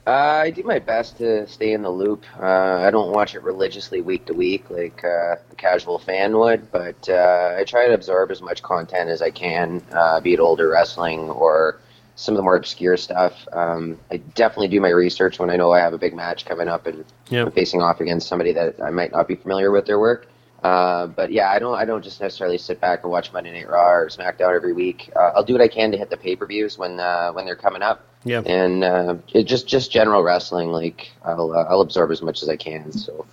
[0.08, 2.24] Uh, I do my best to stay in the loop.
[2.40, 6.72] Uh, I don't watch it religiously week to week like uh, the casual fan would,
[6.72, 10.40] but uh, I try to absorb as much content as I can, uh, be it
[10.40, 11.82] older wrestling or
[12.16, 13.46] some of the more obscure stuff.
[13.52, 16.70] Um, I definitely do my research when I know I have a big match coming
[16.70, 17.42] up and Yeah.
[17.44, 20.30] I'm facing off against somebody that I might not be familiar with their work.
[20.64, 21.76] Uh, but yeah, I don't.
[21.76, 25.12] I don't just necessarily sit back and watch Monday Night Raw or SmackDown every week.
[25.16, 27.46] Uh, I'll do what I can to hit the pay per views when uh, when
[27.46, 28.42] they're coming up Yeah.
[28.46, 30.70] and uh, it just just general wrestling.
[30.72, 32.92] Like I'll uh, I'll absorb as much as I can.
[32.92, 33.28] So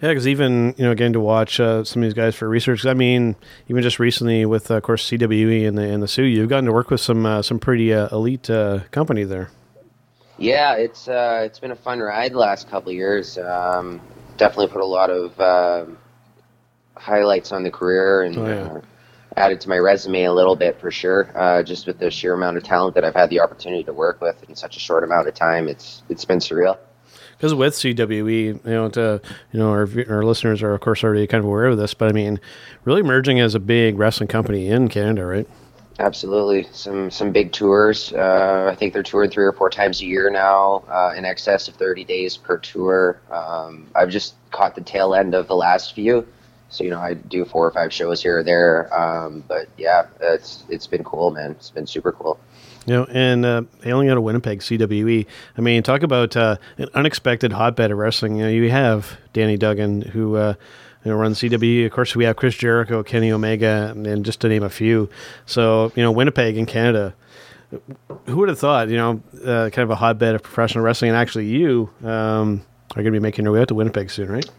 [0.00, 2.86] Yeah, because even you know, getting to watch uh, some of these guys for research.
[2.86, 3.34] I mean,
[3.68, 6.66] even just recently with, uh, of course, CWE and the and the Sioux, you've gotten
[6.66, 9.50] to work with some uh, some pretty uh, elite uh, company there.
[10.38, 13.36] yeah, it's uh, it's been a fun ride the last couple of years.
[13.38, 14.00] Um,
[14.36, 15.98] definitely put a lot of um
[16.98, 18.38] highlights on the career and.
[18.38, 18.72] Oh, yeah.
[18.72, 18.80] uh,
[19.36, 22.56] Added to my resume a little bit for sure, uh, just with the sheer amount
[22.56, 25.28] of talent that I've had the opportunity to work with in such a short amount
[25.28, 25.68] of time.
[25.68, 26.76] It's it's been surreal.
[27.36, 29.20] Because with CWE, you know, to
[29.52, 32.08] you know, our our listeners are of course already kind of aware of this, but
[32.08, 32.40] I mean,
[32.84, 35.46] really merging as a big wrestling company in Canada, right?
[36.00, 38.12] Absolutely, some some big tours.
[38.12, 41.68] Uh, I think they're touring three or four times a year now, uh, in excess
[41.68, 43.20] of thirty days per tour.
[43.30, 46.26] Um, I've just caught the tail end of the last few,
[46.70, 48.92] So you know, I do four or five shows here or there.
[48.94, 51.52] Um, but yeah, it's it's been cool, man.
[51.52, 52.38] It's been super cool.
[52.86, 55.26] You know, and uh, hailing out of Winnipeg, CWE.
[55.56, 58.36] I mean, talk about uh, an unexpected hotbed of wrestling.
[58.36, 60.54] You know, you have Danny Duggan, who uh,
[61.04, 61.86] you know runs CWE.
[61.86, 65.08] Of course, we have Chris Jericho, Kenny Omega, and just to name a few.
[65.46, 67.14] So, you know, Winnipeg in Canada.
[68.24, 68.88] Who would have thought?
[68.88, 72.62] You know, uh, kind of a hotbed of professional wrestling, and actually, you um,
[72.92, 74.50] are going to be making your way out to Winnipeg soon, right?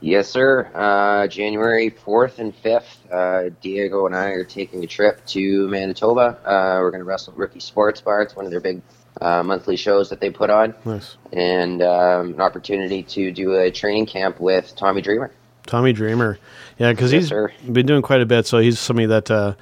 [0.00, 0.70] Yes, sir.
[0.74, 6.38] Uh, January 4th and 5th, uh, Diego and I are taking a trip to Manitoba.
[6.44, 8.22] Uh, we're going to wrestle Rookie Sports Bar.
[8.22, 8.82] It's one of their big
[9.20, 10.74] uh, monthly shows that they put on.
[10.84, 11.16] Nice.
[11.32, 15.32] And um, an opportunity to do a training camp with Tommy Dreamer.
[15.66, 16.38] Tommy Dreamer.
[16.78, 17.50] Yeah, because Yes, he's sir.
[17.72, 18.46] been doing quite a bit.
[18.46, 19.54] So he's somebody that, uh,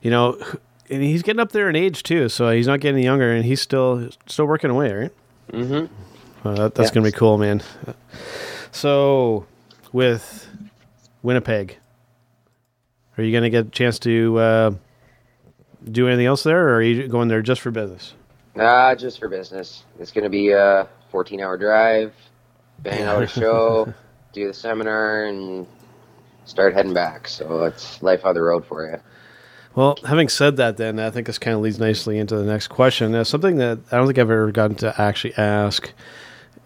[0.00, 0.38] you know,
[0.88, 2.30] and he's getting up there in age too.
[2.30, 5.10] So he's not getting younger, and he's still still working away, right?
[5.52, 6.48] Mm-hmm.
[6.48, 6.94] Uh, that, that's Yeah.
[6.94, 7.62] gonna be cool, man.
[8.72, 9.46] So
[9.92, 10.48] with
[11.22, 11.78] Winnipeg,
[13.16, 14.70] are you gonna get a chance to uh,
[15.90, 18.14] do anything else there, or are you going there just for business?
[18.54, 19.84] Nah, just for business.
[19.98, 22.12] It's going to be a 14 hour drive,
[22.80, 23.92] bang out a show,
[24.32, 25.66] do the seminar, and
[26.44, 27.28] start heading back.
[27.28, 28.98] So it's life on the road for you.
[29.74, 32.68] Well, having said that, then I think this kind of leads nicely into the next
[32.68, 33.14] question.
[33.14, 35.90] Uh, something that I don't think I've ever gotten to actually ask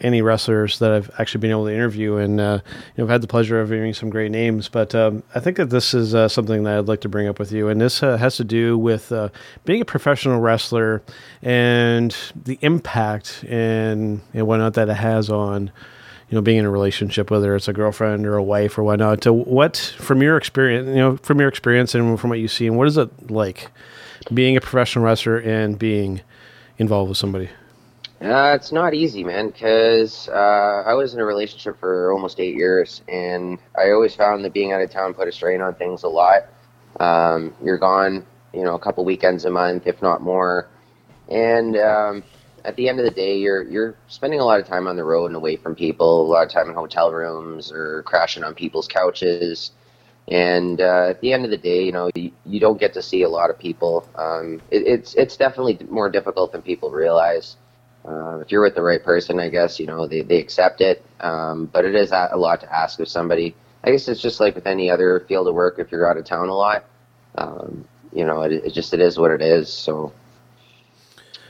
[0.01, 3.22] any wrestlers that I've actually been able to interview, and uh, you know, I've had
[3.22, 4.68] the pleasure of hearing some great names.
[4.68, 7.38] But um, I think that this is uh, something that I'd like to bring up
[7.38, 9.30] with you, and this uh, has to do with uh,
[9.64, 11.03] being a professional wrestler
[11.42, 15.70] and the impact and and whatnot that it has on
[16.28, 19.20] you know, being in a relationship, whether it's a girlfriend or a wife or whatnot.
[19.22, 22.66] To what, from your experience, you know, from your experience and from what you see,
[22.66, 23.70] and what is it like
[24.34, 26.20] being a professional wrestler and being
[26.78, 27.49] involved with somebody?
[28.20, 32.54] Uh, it's not easy, man, because uh, I was in a relationship for almost eight
[32.54, 36.02] years, and I always found that being out of town put a strain on things
[36.02, 36.46] a lot.
[36.98, 40.66] Um, you're gone, you know, a couple weekends a month, if not more,
[41.28, 42.22] and um,
[42.64, 45.04] at the end of the day, you're you're spending a lot of time on the
[45.04, 48.54] road and away from people, a lot of time in hotel rooms or crashing on
[48.54, 49.72] people's couches.
[50.28, 53.02] And uh, at the end of the day, you know, you, you don't get to
[53.02, 54.08] see a lot of people.
[54.16, 57.56] Um, it, it's it's definitely more difficult than people realize.
[58.07, 61.04] Uh, if you're with the right person, I guess you know they, they accept it.
[61.20, 63.54] Um, but it is a lot to ask of somebody.
[63.82, 65.78] I guess it's just like with any other field of work.
[65.78, 66.84] If you're out of town a lot,
[67.36, 69.72] um, you know, it, it just it is what it is.
[69.72, 70.12] So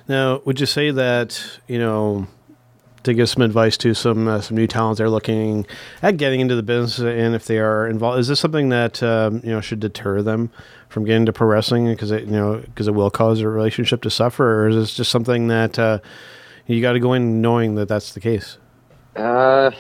[0.09, 2.27] Now, would you say that you know
[3.07, 5.67] to give some advice to some uh, some new talents they're looking
[6.03, 9.41] at getting into the business, and if they are involved, is this something that um,
[9.45, 10.51] you know should deter them
[10.89, 14.03] from getting into pro wrestling because it you know because it will cause a relationship
[14.03, 15.99] to suffer, or is this just something that uh,
[16.75, 18.59] you got to go in knowing that that's the case?
[19.15, 19.71] Uh,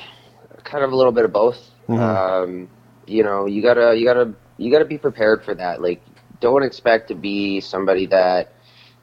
[0.64, 1.70] kind of a little bit of both.
[1.88, 1.98] Mhm.
[1.98, 2.68] Um,
[3.06, 5.80] you know, you gotta, you gotta, you gotta be prepared for that.
[5.80, 6.02] Like,
[6.40, 8.52] don't expect to be somebody that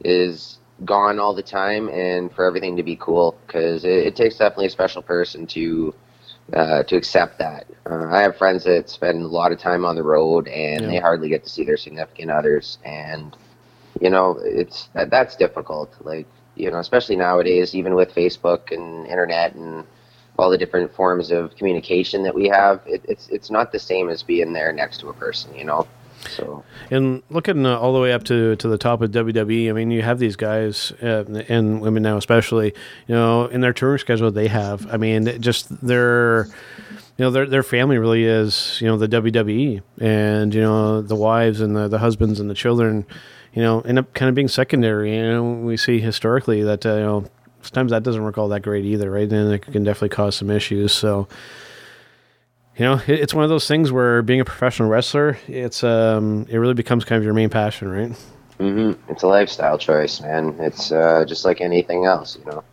[0.04, 4.38] is gone all the time and for everything to be cool, because it, it takes
[4.38, 5.94] definitely a special person to
[6.52, 7.66] uh, to accept that.
[7.90, 10.88] Uh, I have friends that spend a lot of time on the road and Yeah.
[10.90, 13.36] they hardly get to see their significant others, and
[14.02, 15.94] you know, it's that, that's difficult.
[16.02, 19.86] Like, you know, especially nowadays, even with Facebook and internet and
[20.38, 24.10] all the different forms of communication that we have, it, it's it's not the same
[24.10, 25.88] as being there next to a person, you know.
[26.30, 29.74] So And looking uh, all the way up to, to the top of WWE, I
[29.74, 32.74] mean, you have these guys uh, and women now, especially,
[33.08, 34.92] you know, in their touring schedule they have.
[34.92, 36.46] I mean, just their,
[37.18, 41.16] you know, their their family really is, you know, the WWE, and you know, the
[41.16, 43.06] wives and the, the husbands and the children,
[43.54, 45.16] you know, end up kind of being secondary.
[45.16, 47.26] You know, we see historically that uh, you know
[47.62, 49.32] sometimes that doesn't work all that great either, right?
[49.32, 50.92] And it can definitely cause some issues.
[50.92, 51.28] So
[52.78, 56.46] you know, it, it's one of those things where being a professional wrestler, it's um,
[56.50, 58.12] it really becomes kind of your main passion, right?
[58.60, 59.12] Mm-hmm.
[59.12, 60.56] it's a lifestyle choice, man.
[60.60, 62.64] It's uh, just like anything else, you know.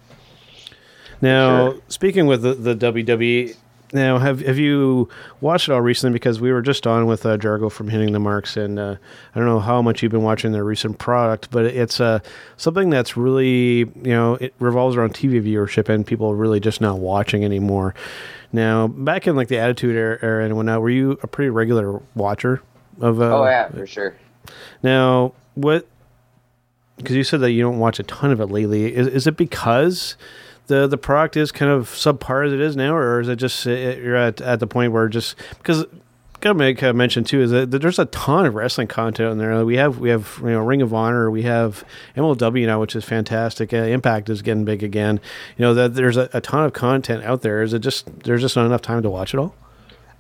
[1.23, 1.81] Now, Sure.
[1.89, 3.57] speaking with the, the WWE,
[3.93, 5.09] now have have you
[5.41, 6.13] watched it all recently?
[6.13, 8.97] Because we were just on with uh, Jargo from Hitting the Marks, and uh,
[9.35, 12.21] I don't know how much you've been watching their recent product, but it's uh,
[12.57, 16.99] something that's really you know it revolves around TV viewership, and people really just not
[16.99, 17.95] watching anymore.
[18.53, 22.01] Now, back in like the Attitude era, era and whatnot, were you a pretty regular
[22.15, 22.63] watcher
[23.01, 23.21] of?
[23.21, 24.17] Uh, oh yeah, for sure.
[24.83, 25.87] Now, what?
[26.97, 28.95] Because you said that you don't watch a ton of it lately.
[28.95, 30.17] Is, is it because
[30.71, 33.67] the the product is kind of subpar as it is now, or is it just
[33.67, 35.85] uh, you're at at the point where just because?
[36.41, 39.63] Gotta make a mention too is that there's a ton of wrestling content on there.
[39.63, 41.85] We have we have you know Ring of Honor, we have
[42.17, 43.75] MLW now, which is fantastic.
[43.75, 45.21] Uh, Impact is getting big again.
[45.59, 47.63] You know that there's a, a ton of content out there.
[47.63, 49.55] Is it just there's just not enough time to watch it all?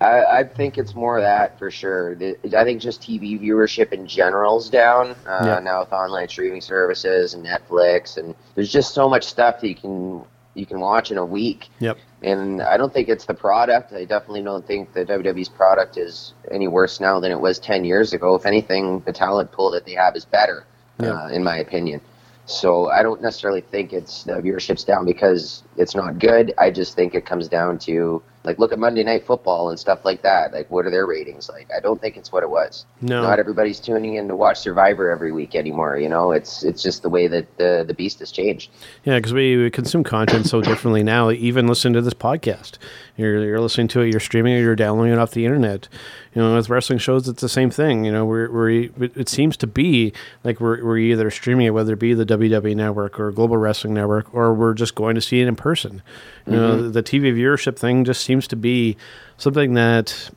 [0.03, 2.13] I, I think it's more of that for sure.
[2.13, 5.61] I think just TV viewership in general is down uh, Yeah.
[5.61, 9.75] now with online streaming services and Netflix, and there's just so much stuff that you
[9.75, 10.23] can
[10.55, 11.69] you can watch in a week.
[11.79, 11.99] Yep.
[12.23, 13.93] And I don't think it's the product.
[13.93, 17.85] I definitely don't think the WWE's product is any worse now than it was 10
[17.85, 18.35] years ago.
[18.35, 20.65] If anything, the talent pool that they have is better,
[21.01, 21.13] Yeah.
[21.25, 22.01] uh, in my opinion.
[22.47, 26.53] So I don't necessarily think it's the viewership's down because it's not good.
[26.59, 28.21] I just think it comes down to
[28.51, 30.53] like look at Monday Night Football and stuff like that.
[30.53, 31.69] Like what are their ratings like?
[31.75, 32.85] I don't think it's what it was.
[33.01, 33.23] No.
[33.23, 35.99] Not everybody's tuning in to watch Survivor every week anymore.
[35.99, 38.71] You know, it's it's just the way that the the beast has changed.
[39.05, 41.31] Yeah, because we, we consume content so differently now.
[41.31, 42.79] Even listening to this podcast,
[43.17, 45.89] you're you're listening to it, you're streaming it, you're downloading it off the internet.
[46.35, 48.05] You know, with wrestling shows, it's the same thing.
[48.05, 50.12] You know, we're, we're it seems to be
[50.45, 53.95] like we're we're either streaming it, whether it be the WWE Network or Global Wrestling
[53.95, 56.03] Network, or we're just going to see it in person.
[56.47, 58.97] You know, the TV viewership thing just seems to be
[59.39, 60.31] something that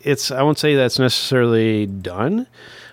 [0.00, 2.46] it's I won't say that's necessarily done,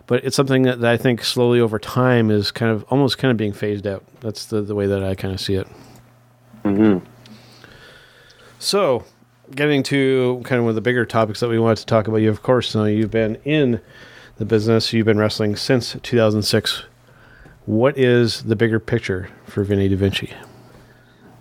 [0.05, 3.31] but it's something that, that I think slowly over time is kind of almost kind
[3.31, 4.03] of being phased out.
[4.21, 5.67] That's the, the way that I kind of see it.
[6.63, 7.05] Mm-hmm.
[8.59, 9.05] So,
[9.51, 12.17] getting to kind of one of the bigger topics that we wanted to talk about,
[12.17, 13.81] you of course know you've been in
[14.37, 16.83] the business, you've been wrestling since 2006.
[17.65, 20.33] What is the bigger picture for Vinnie DaVinci?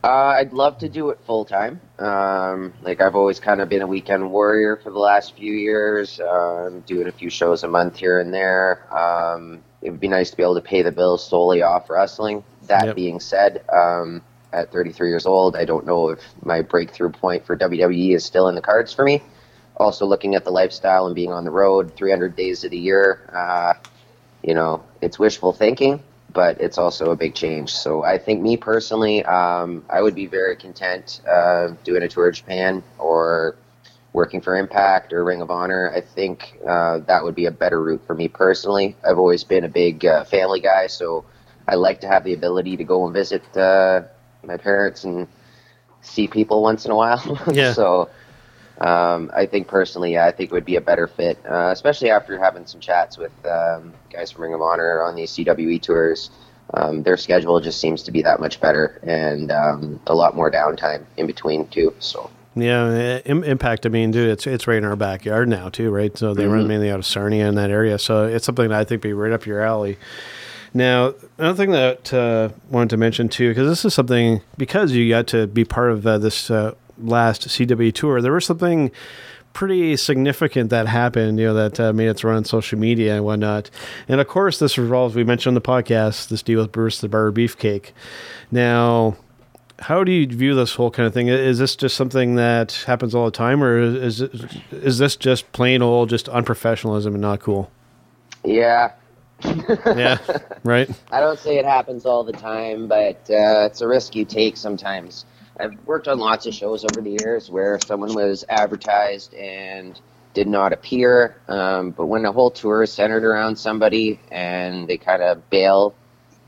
[0.02, 1.80] Uh, I'd love to do it full time.
[1.98, 6.20] Um, like I've always kind of been a weekend warrior for the last few years,
[6.20, 8.86] um, doing a few shows a month here and there.
[8.96, 12.44] Um, it would be nice to be able to pay the bills solely off wrestling.
[12.68, 12.96] That Yep.
[12.96, 14.22] being said, um,
[14.53, 18.49] at 33 years old, I don't know if my breakthrough point for WWE is still
[18.49, 19.22] in the cards for me.
[19.76, 23.28] Also, looking at the lifestyle and being on the road 300 days of the year,
[23.32, 23.74] uh,
[24.42, 27.72] you know, it's wishful thinking, but it's also a big change.
[27.74, 32.28] So I think me personally, um, I would be very content uh, doing a tour
[32.28, 33.57] of Japan or
[34.12, 35.92] working for Impact or Ring of Honor.
[35.94, 38.97] I think uh, that would be a better route for me personally.
[39.07, 41.26] I've always been a big uh, family guy, so
[41.68, 44.03] I like to have the ability to go and visit uh,
[44.47, 45.28] my parents and
[46.03, 47.38] see people once in a while.
[47.53, 47.72] Yeah.
[47.72, 48.09] so
[48.80, 52.11] um, I think personally, yeah, I think it would be a better fit, uh, especially
[52.11, 56.30] after having some chats with um, guys from Ring of Honor on these CWE tours.
[56.74, 60.51] Um, their schedule just seems to be that much better and um, a lot more
[60.51, 61.94] downtime in between too.
[62.01, 63.86] So Yeah, Impact.
[63.86, 66.16] I mean, dude, it's it's right in our backyard now too, right?
[66.18, 67.99] So they run mainly out of Sarnia in that area.
[67.99, 69.97] So it's something that I think be right up your alley.
[70.75, 75.09] Now, another thing that uh, wanted to mention too, because this is something because you
[75.09, 78.91] got to be part of uh, this uh, last CW tour, there was something
[79.53, 83.25] pretty significant that happened, you know, that uh, made its run on social media and
[83.25, 83.71] whatnot.
[84.07, 87.09] And of course, this revolves, we mentioned on the podcast, this deal with Brutus the
[87.09, 87.93] Barber Beefcake.
[88.51, 89.17] Now,
[89.79, 91.29] how do you view this whole kind of thing?
[91.29, 95.83] Is this just something that happens all the time, or is is this just plain
[95.83, 97.71] old just unprofessionalism and not cool?
[98.45, 98.93] yeah,
[99.45, 100.18] Yeah,
[100.64, 100.91] right.
[101.11, 104.57] I don't say it happens all the time, but uh, it's a risk you take
[104.57, 105.24] sometimes.
[105.59, 109.99] I've worked on lots of shows over the years where someone was advertised and
[110.34, 111.37] did not appear.
[111.49, 115.95] Um, but when the whole tour is centered around somebody and they kind of bail,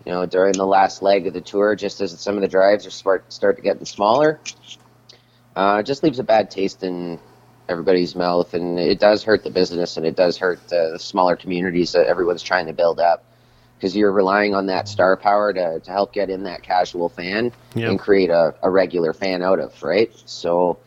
[0.05, 2.87] you know, during the last leg of the tour, just as some of the drives
[2.87, 4.41] are start start to get smaller,
[5.57, 7.19] uh, it just leaves a bad taste in
[7.69, 11.93] everybody's mouth, and it does hurt the business, and it does hurt the smaller communities
[11.93, 13.25] that everyone's trying to build up
[13.77, 17.53] because you're relying on that star power to, to help get in that casual fan
[17.75, 17.91] Yeah.
[17.91, 20.11] and create a, a regular fan out of, right?
[20.27, 20.79] So,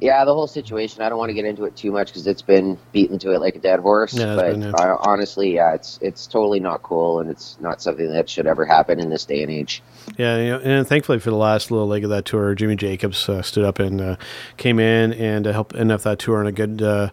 [0.00, 2.42] yeah, the whole situation, I don't want to get into it too much because it's
[2.42, 4.14] been beaten to it like a dead horse.
[4.14, 8.10] Yeah, but been, uh, honestly, yeah, it's it's totally not cool and it's not something
[8.10, 9.82] that should ever happen in this day and age.
[10.16, 13.28] Yeah, you know, and thankfully for the last little leg of that tour, Jimmy Jacobs
[13.28, 14.16] uh, stood up and uh,
[14.56, 17.10] came in and uh, helped end up that tour on a good uh,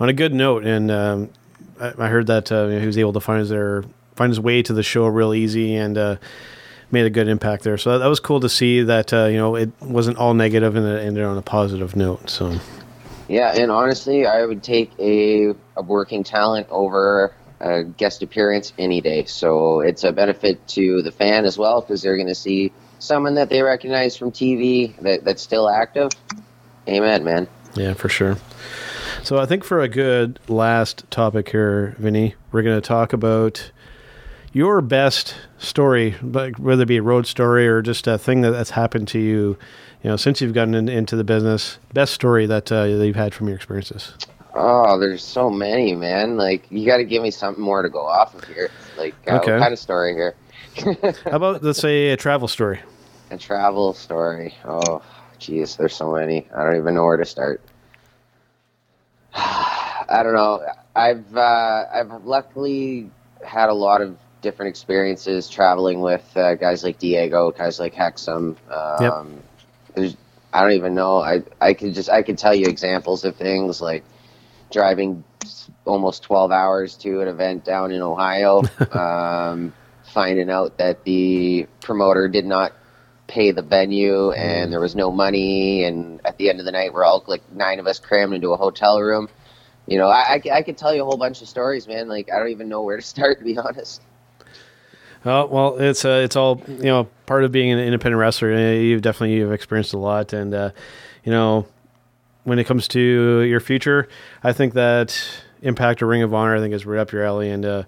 [0.00, 0.64] on a good note.
[0.64, 1.30] And um,
[1.80, 3.84] I, I heard that uh, he was able to find his their
[4.16, 6.16] find his way to the show real easy and uh,
[6.90, 7.78] made a good impact there.
[7.78, 10.86] So that, was cool to see that uh, you know it wasn't all negative and
[10.86, 12.30] it ended on a positive note.
[12.30, 12.58] So
[13.28, 19.00] Yeah, and honestly, I would take a, a working talent over a guest appearance any
[19.00, 19.24] day.
[19.24, 23.34] So it's a benefit to the fan as well because they're going to see someone
[23.34, 26.10] that they recognize from TV that, that's still active.
[26.88, 27.48] Amen, man.
[27.74, 28.38] Yeah, for sure.
[29.22, 33.70] So I think for a good last topic here, Vinnie, we're going to talk about
[34.58, 38.50] your best story, like whether it be a road story or just a thing that,
[38.50, 39.56] that's happened to you,
[40.02, 41.78] you know, since you've gotten in, into the business.
[41.94, 44.14] Best story that, uh, that you've had from your experiences.
[44.54, 46.36] Oh, there's so many, man.
[46.36, 48.68] Like, you got to give me something more to go off of here.
[48.96, 49.52] Like, uh, Okay.
[49.52, 50.34] what kind of story here?
[51.24, 52.80] How about let's say a travel story?
[53.30, 54.54] a travel story.
[54.64, 55.02] Oh,
[55.38, 56.48] jeez, there's so many.
[56.52, 57.60] I don't even know where to start.
[59.34, 60.66] I don't know.
[60.96, 63.08] I've uh, I've luckily
[63.44, 68.56] had a lot of different experiences traveling with uh, guys like Diego, guys like Hexum.
[68.70, 69.42] Um,
[69.94, 70.16] There's
[70.52, 71.18] I don't even know.
[71.18, 74.04] I I could just I could tell you examples of things like
[74.70, 75.24] driving
[75.84, 78.62] almost 12 hours to an event down in Ohio,
[78.92, 79.72] um,
[80.12, 82.72] finding out that the promoter did not
[83.26, 86.92] pay the venue and there was no money, and at the end of the night
[86.92, 89.28] we're all like nine of us crammed into a hotel room.
[89.86, 92.08] You know, I, I, I could tell you a whole bunch of stories, man.
[92.08, 94.02] Like I don't even know where to start, to be honest.
[95.24, 98.74] Oh well, it's uh, it's all you know part of being an independent wrestler.
[98.74, 100.70] You've definitely you've experienced a lot, and uh,
[101.24, 101.66] you know
[102.44, 104.08] when it comes to your future,
[104.42, 105.20] I think that
[105.62, 107.82] Impact or Ring of Honor, I think is right up your alley, and uh,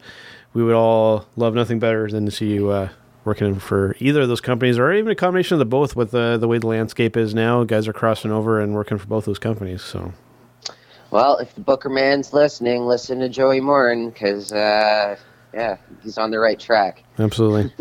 [0.53, 2.89] we would all love nothing better than to see you uh,
[3.25, 5.95] working for either of those companies, or even a combination of the both.
[5.97, 9.07] With uh, the way the landscape is now, guys are crossing over and working for
[9.07, 9.83] both those companies.
[9.83, 10.13] So
[11.11, 15.17] Well, if the Booker man's listening, listen to Joey Morin because uh,
[15.53, 17.03] yeah, he's on the right track.
[17.19, 17.73] Absolutely.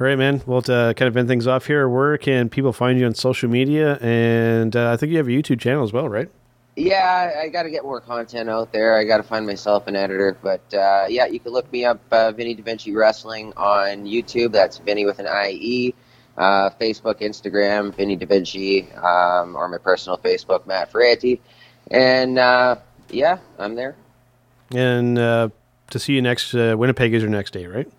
[0.00, 0.42] All right, man.
[0.46, 3.48] Well, to kind of end things off here, where can people find you on social
[3.48, 3.98] media?
[4.00, 6.30] And uh, I think you have a YouTube channel as well, right?
[6.76, 8.96] Yeah, I, I got to get more content out there.
[8.98, 10.36] I got to find myself an editor.
[10.40, 14.52] But uh, yeah, you can look me up, uh, Vinnie DaVinci Wrestling on YouTube.
[14.52, 15.94] That's Vinnie with an IE.
[16.38, 21.38] Uh, Facebook, Instagram, Vinnie DaVinci, um, or my personal Facebook, Matt Ferretti.
[21.90, 22.76] And uh,
[23.10, 23.96] yeah, I'm there.
[24.74, 25.50] And uh,
[25.90, 27.90] to see you next, uh, Winnipeg is your next day, right?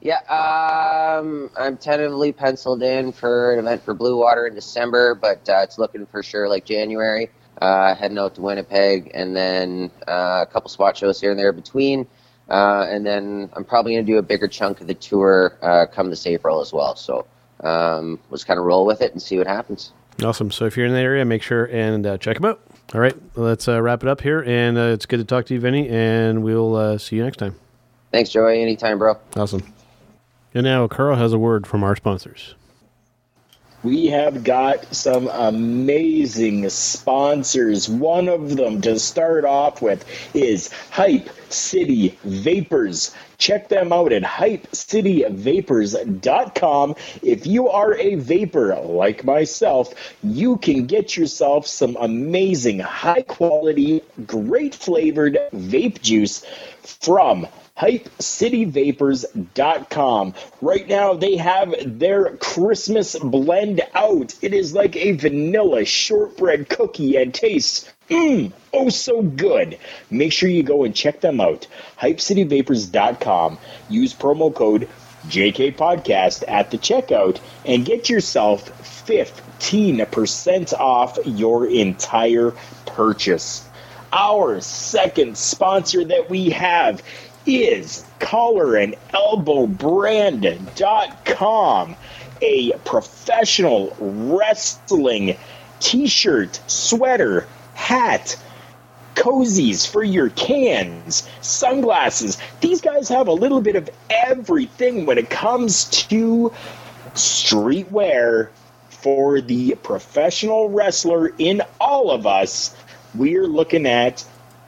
[0.00, 5.48] Yeah, um, I'm tentatively penciled in for an event for Blue Water in December, but
[5.48, 7.30] uh, it's looking for sure like January.
[7.60, 11.52] Uh, heading out to Winnipeg, and then uh, a couple spot shows here and there
[11.52, 12.06] between.
[12.50, 15.86] Uh, and then I'm probably going to do a bigger chunk of the tour uh,
[15.86, 16.94] come this April as well.
[16.96, 17.26] So
[17.60, 19.92] um, let's kind of roll with it and see what happens.
[20.22, 20.50] Awesome.
[20.50, 22.60] So if you're in the area, make sure and uh, check them out.
[22.94, 24.42] All right, let's uh, wrap it up here.
[24.42, 27.38] And uh, it's good to talk to you, Vinnie, and we'll uh, see you next
[27.38, 27.56] time.
[28.12, 28.62] Thanks, Joey.
[28.62, 29.18] Anytime, bro.
[29.36, 29.62] Awesome.
[30.54, 32.54] And now Karl has a word from our sponsors.
[33.86, 37.88] We have got some amazing sponsors.
[37.88, 43.14] One of them to start off with is Hype City Vapors.
[43.38, 46.96] Check them out at hypecityvapors.com.
[47.22, 54.02] If you are a vapor like myself, you can get yourself some amazing, high quality,
[54.26, 56.44] great flavored vape juice
[56.82, 57.46] from
[57.78, 60.34] hypecityvapors.com.
[60.60, 64.34] Right now, they have their Christmas blend out.
[64.42, 69.78] It is like a vanilla shortbread cookie and tastes mmm, oh so good.
[70.10, 71.66] Make sure you go and check them out.
[71.98, 73.58] hypecityvapors.com.
[73.88, 74.88] Use promo code
[75.28, 78.70] JK Podcast at the checkout and get yourself
[79.06, 82.52] 15% off your entire
[82.86, 83.68] purchase.
[84.12, 87.02] Our second sponsor that we have
[87.46, 90.66] is collar and elbow brand.com,
[92.42, 95.36] a professional wrestling
[95.80, 98.36] t shirt, sweater, hat,
[99.14, 102.38] cozies for your cans, sunglasses.
[102.60, 106.52] These guys have a little bit of everything when it comes to
[107.14, 108.48] streetwear
[108.88, 112.74] for the professional wrestler in all of us.
[113.14, 114.24] We're looking at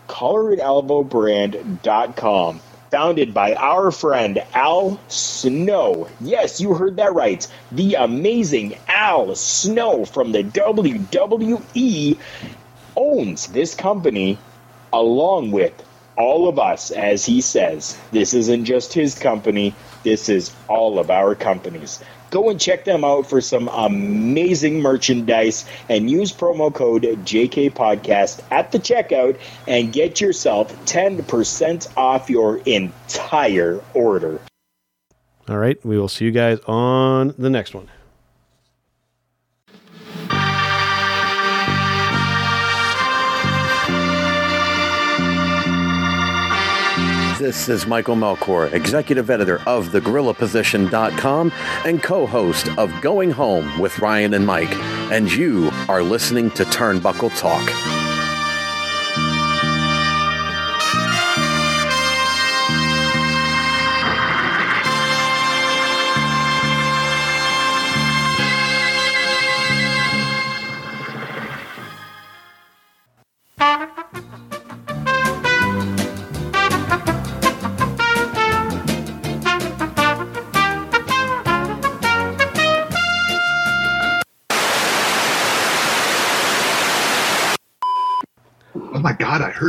[0.09, 2.61] collarandelbowbrand.com
[2.91, 6.09] founded by our friend Al Snow.
[6.21, 7.47] Yes, you heard that right.
[7.73, 12.19] The amazing Al Snow from the WWE
[12.97, 14.39] owns this company
[14.93, 15.73] along with
[16.17, 17.97] all of us, as he says.
[18.11, 22.01] This isn't just his company, this is all of our companies.
[22.31, 28.43] Go and check them out for some amazing merchandise and use promo code JK Podcast
[28.51, 34.41] at the checkout and get yourself 10% off your entire order.
[35.49, 37.89] All right, we will see you guys on the next one.
[47.39, 51.53] This is Michael Melchor, executive editor of thegorillaposition.com
[51.85, 54.75] and co host of Going Home with Ryan and Mike.
[55.13, 57.98] And you are listening to Turnbuckle Talk.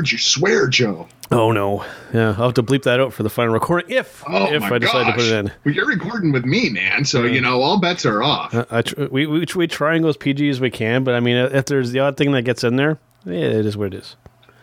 [0.09, 1.07] Heard you swear, Joe.
[1.31, 1.85] Oh no.
[2.13, 4.79] Yeah, I'll have to bleep that out for the final recording if Oh if I
[4.79, 5.51] decide to put it in.
[5.63, 7.05] Well, you're recording with me, man.
[7.05, 8.53] So you know all bets are off.
[8.53, 11.13] Uh, I tr- we, we we try and go as PG as we can, but
[11.13, 13.93] I mean, if there's the odd thing that gets in there, yeah, it is what
[13.93, 14.15] it is.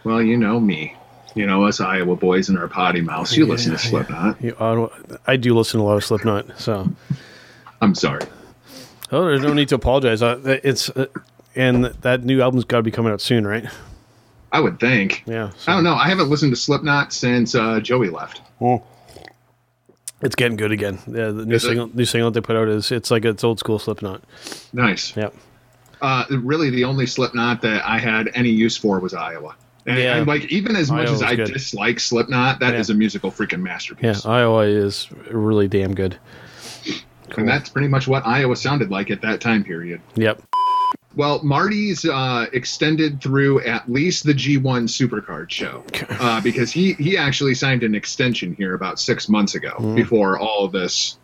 [0.04, 0.96] Well, you know me.
[1.34, 3.36] You know us Iowa boys and our potty mouths.
[3.36, 4.42] You listen to Slipknot.
[4.42, 4.88] You, I,
[5.32, 6.90] I do listen to a lot of Slipknot, so
[7.80, 8.22] I'm sorry.
[9.12, 10.22] oh, there's no need to apologize.
[10.22, 11.06] Uh, it's uh,
[11.54, 13.66] and that new album's got to be coming out soon, right?
[14.52, 15.22] I would think.
[15.26, 15.94] Yeah, I don't know.
[15.94, 18.40] I haven't listened to Slipknot since uh, Joey left.
[20.22, 20.98] it's getting good again.
[21.06, 21.68] Yeah, the new Is it?
[21.68, 24.22] single new single they put out is it's like it's old school Slipknot.
[24.72, 25.16] Nice.
[25.16, 25.34] Yep.
[26.00, 29.54] Uh, really, the only Slipknot that I had any use for was Iowa.
[29.86, 30.16] And, Yeah.
[30.18, 31.52] and, like even as much Iowa's as I good.
[31.52, 32.94] dislike Slipknot, that is Yeah.
[32.94, 34.02] a musical freaking masterpiece.
[34.02, 34.26] Yeah, masterpiece.
[34.26, 36.16] Iowa is really damn good.
[37.36, 40.00] And that's pretty much what Iowa sounded like at that time period.
[40.14, 40.42] Yep.
[41.16, 45.82] Well, Marty's uh, extended through at least the G1 Supercard show
[46.20, 49.94] uh, because he he actually signed an extension here about six months ago Hmm.
[49.94, 51.18] before all this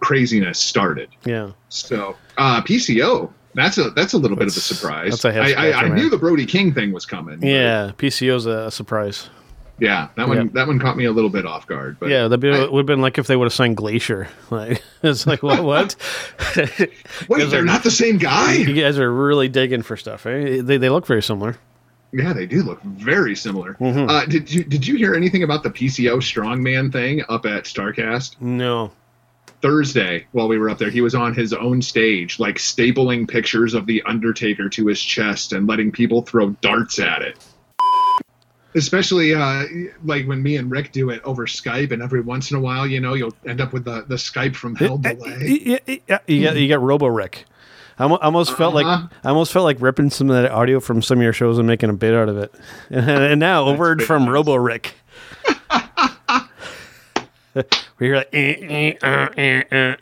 [0.00, 1.08] craziness started.
[1.24, 1.52] Yeah.
[1.68, 5.20] So uh, PCO, that's a that's a little bit of a surprise.
[5.20, 7.42] that's a I, I, I knew the Brody King thing was coming.
[7.42, 9.28] Yeah, PCO's a surprise.
[9.78, 10.44] Yeah, that one Yeah.
[10.52, 11.96] that one caught me a little bit off guard.
[11.98, 14.28] But Yeah, that would have been like if they would have signed Glacier.
[14.50, 15.64] Like it's like what?
[15.64, 15.96] what?
[17.28, 18.52] wait, they're not the same guy.
[18.54, 20.26] you guys are really digging for stuff.
[20.26, 20.60] Eh?
[20.62, 21.56] They they look very similar.
[22.12, 23.74] Yeah, they do look very similar.
[23.74, 24.08] Mm-hmm.
[24.08, 28.40] Uh, did you did you hear anything about the PCO strongman thing up at Starcast?
[28.40, 28.92] No.
[29.60, 33.72] Thursday while we were up there, he was on his own stage, like stapling pictures
[33.74, 37.38] of the Undertaker to his chest and letting people throw darts at it.
[38.76, 39.64] Especially uh,
[40.04, 42.86] like when me and Rick do it over Skype, and every once in a while,
[42.86, 45.38] you know, you'll end up with the, the Skype from hell delay.
[45.40, 47.44] You, you, you got you got Robo Rick.
[47.96, 49.06] I almost felt like Uh-huh.
[49.22, 51.66] I almost felt like ripping some of that audio from some of your shows and
[51.68, 52.52] making a bit out of it.
[52.90, 54.94] And, now a word from Robo Rick.
[57.52, 57.64] Where
[58.00, 59.96] you're like, eh, eh, eh, eh.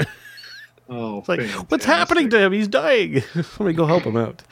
[0.89, 2.53] Oh, It's like, what's happening to him?
[2.53, 3.23] He's dying.
[3.35, 4.43] Let me go help him out.